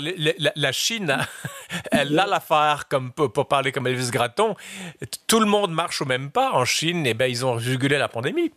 la, 0.56 0.72
Chine, 0.72 1.15
elle 1.91 2.17
a 2.17 2.26
l'affaire, 2.26 2.88
comme 2.89 3.12
pour 3.12 3.48
parler 3.48 3.72
comme 3.72 3.88
Elvis 3.88 4.10
Gratton, 4.12 4.56
tout 5.28 5.39
le 5.39 5.46
monde 5.46 5.72
marche 5.72 6.02
au 6.02 6.06
même 6.06 6.32
pas 6.32 6.52
en 6.54 6.65
Chine, 6.65 7.06
et 7.06 7.13
ben 7.13 7.28
ils 7.28 7.46
ont 7.46 7.54
régulé 7.54 7.98
la 7.98 8.08
pandémie. 8.08 8.52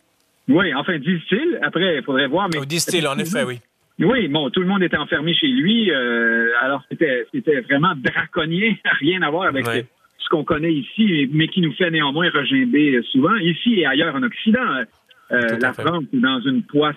Oui, 0.47 0.73
enfin, 0.73 0.97
disent-ils. 0.99 1.59
Après, 1.61 1.97
il 1.97 2.03
faudrait 2.03 2.27
voir. 2.27 2.49
Mais... 2.53 2.59
Oh, 2.61 2.65
disent-ils, 2.65 3.07
en 3.07 3.17
effet, 3.17 3.43
oui. 3.43 3.59
Oui, 3.99 4.27
bon, 4.27 4.49
tout 4.49 4.59
le 4.59 4.67
monde 4.67 4.83
était 4.83 4.97
enfermé 4.97 5.33
chez 5.33 5.47
lui. 5.47 5.89
Euh, 5.89 6.49
alors, 6.61 6.83
c'était, 6.89 7.25
c'était 7.33 7.61
vraiment 7.61 7.93
draconien, 7.95 8.73
rien 8.99 9.21
à 9.21 9.29
voir 9.29 9.47
avec 9.47 9.65
ce 9.65 10.29
qu'on 10.29 10.43
connaît 10.43 10.73
ici, 10.73 11.29
mais 11.31 11.47
qui 11.47 11.61
nous 11.61 11.73
fait 11.73 11.91
néanmoins 11.91 12.29
regimber 12.29 12.99
souvent. 13.11 13.35
Ici 13.35 13.79
et 13.79 13.85
ailleurs 13.85 14.15
en 14.15 14.23
Occident, 14.23 14.83
euh, 15.31 15.57
la 15.59 15.73
France 15.73 16.03
est 16.13 16.17
dans 16.17 16.39
une 16.41 16.63
poisse. 16.63 16.95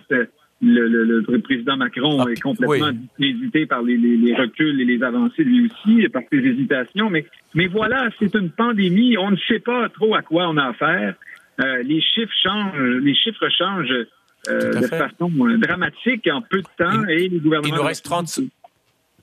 Le, 0.61 0.89
le, 0.89 1.39
président 1.39 1.77
Macron 1.77 2.21
ah, 2.21 2.33
est 2.33 2.41
complètement 2.41 2.91
hésité 3.21 3.65
par 3.67 3.81
les, 3.83 3.97
les, 3.97 4.35
reculs 4.35 4.81
et 4.81 4.85
les 4.85 5.01
avancées 5.05 5.45
lui 5.45 5.67
aussi, 5.67 6.09
par 6.09 6.23
ses 6.33 6.39
hésitations. 6.39 7.11
Mais, 7.11 7.27
mais 7.55 7.69
voilà, 7.69 8.09
c'est 8.19 8.35
une 8.35 8.51
pandémie. 8.51 9.17
On 9.19 9.31
ne 9.31 9.37
sait 9.37 9.61
pas 9.61 9.89
trop 9.89 10.17
à 10.17 10.23
quoi 10.23 10.49
on 10.49 10.57
a 10.57 10.71
affaire. 10.71 11.15
Euh, 11.61 11.83
les 11.83 12.01
chiffres 12.01 12.33
changent, 12.43 12.79
les 13.03 13.15
chiffres 13.15 13.49
changent 13.49 14.07
euh, 14.49 14.81
de 14.81 14.87
façon 14.87 15.31
euh, 15.41 15.59
dramatique 15.59 16.29
en 16.33 16.41
peu 16.41 16.59
de 16.59 16.69
temps 16.77 17.05
il, 17.09 17.11
et 17.11 17.29
les 17.29 17.41
gouvernements. 17.41 17.75
Il 17.75 17.81
nous 17.81 17.87
reste 17.87 18.05
30, 18.05 18.41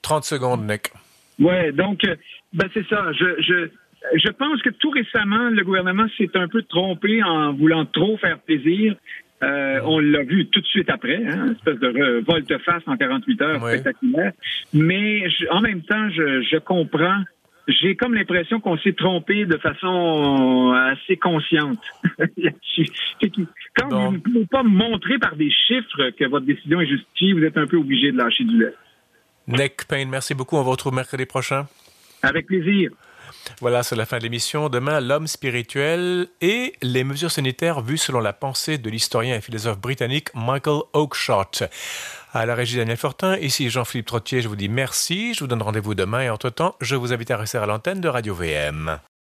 30 0.02 0.24
secondes, 0.26 0.70
Nick. 0.70 0.92
Ouais, 1.40 1.72
donc 1.72 2.02
ben 2.54 2.68
c'est 2.74 2.88
ça. 2.88 3.12
Je, 3.14 3.42
je, 3.42 3.70
je 4.16 4.30
pense 4.30 4.62
que 4.62 4.70
tout 4.70 4.90
récemment, 4.90 5.50
le 5.50 5.64
gouvernement 5.64 6.06
s'est 6.18 6.32
un 6.36 6.48
peu 6.48 6.62
trompé 6.64 7.24
en 7.24 7.54
voulant 7.54 7.86
trop 7.86 8.18
faire 8.18 8.40
plaisir. 8.40 8.96
on 9.42 10.00
l'a 10.00 10.24
vu 10.24 10.48
tout 10.48 10.62
de 10.62 10.66
suite 10.66 10.90
après, 10.90 11.26
hein, 11.26 11.48
une 11.48 11.52
espèce 11.54 11.80
de 11.80 12.24
volte-face 12.26 12.84
en 12.86 12.98
48 12.98 13.42
heures 13.42 13.68
spectaculaire. 13.68 14.34
Mais 14.74 15.26
en 15.52 15.62
même 15.62 15.82
temps, 15.82 16.10
je, 16.10 16.42
je 16.42 16.58
comprends 16.58 17.24
j'ai 17.68 17.96
comme 17.96 18.14
l'impression 18.14 18.60
qu'on 18.60 18.78
s'est 18.78 18.94
trompé 18.94 19.46
de 19.46 19.58
façon 19.58 20.72
assez 20.72 21.18
consciente. 21.18 21.80
Quand 23.78 23.90
vous 23.90 24.12
ne 24.14 24.18
pouvez 24.20 24.46
pas 24.46 24.64
montrer 24.64 25.18
par 25.18 25.36
des 25.36 25.50
chiffres 25.50 26.12
que 26.12 26.26
votre 26.26 26.46
décision 26.46 26.82
est 26.82 26.88
justifiée, 26.88 27.34
vous 27.34 27.44
êtes 27.44 27.58
un 27.58 27.68
peu 27.68 27.78
obligé 27.78 28.12
de 28.12 28.18
lâcher 28.18 28.44
du 28.44 28.60
lait. 28.60 28.74
Nick 29.48 29.86
Payne, 29.88 30.10
merci 30.10 30.34
beaucoup. 30.34 30.58
On 30.58 30.64
vous 30.64 30.72
retrouve 30.72 30.94
mercredi 30.94 31.26
prochain. 31.26 31.68
Avec 32.24 32.48
plaisir. 32.48 32.92
Voilà, 33.62 33.84
c'est 33.84 33.96
la 33.96 34.06
fin 34.06 34.18
de 34.18 34.24
l'émission. 34.24 34.70
Demain, 34.70 35.00
l'homme 35.00 35.28
spirituel 35.28 36.28
et 36.42 36.74
les 36.82 37.04
mesures 37.04 37.32
sanitaires 37.32 37.82
vues 37.82 37.98
selon 37.98 38.20
la 38.20 38.34
pensée 38.34 38.78
de 38.78 38.90
l'historien 38.90 39.36
et 39.36 39.42
philosophe 39.42 39.80
britannique 39.80 40.30
Michael 40.34 40.82
Oakeshott. 40.94 41.64
À 42.34 42.46
la 42.46 42.56
régie 42.56 42.78
Daniel 42.78 42.98
Fortin, 42.98 43.38
ici 43.38 43.70
Jean-Philippe 43.70 44.08
Trottier, 44.08 44.42
je 44.42 44.48
vous 44.48 44.56
dis 44.56 44.70
merci. 44.70 45.34
Je 45.34 45.40
vous 45.40 45.48
donne 45.48 45.62
rendez-vous 45.62 45.96
demain 45.96 46.22
et 46.22 46.30
entre-temps, 46.30 46.76
je 46.82 46.96
vous 46.96 47.14
invite 47.14 47.32
à 47.32 47.38
rester 47.38 47.58
à 47.58 47.66
l'antenne 47.66 48.02
de 48.02 48.10
Radio 48.10 48.36
VM. 48.36 49.00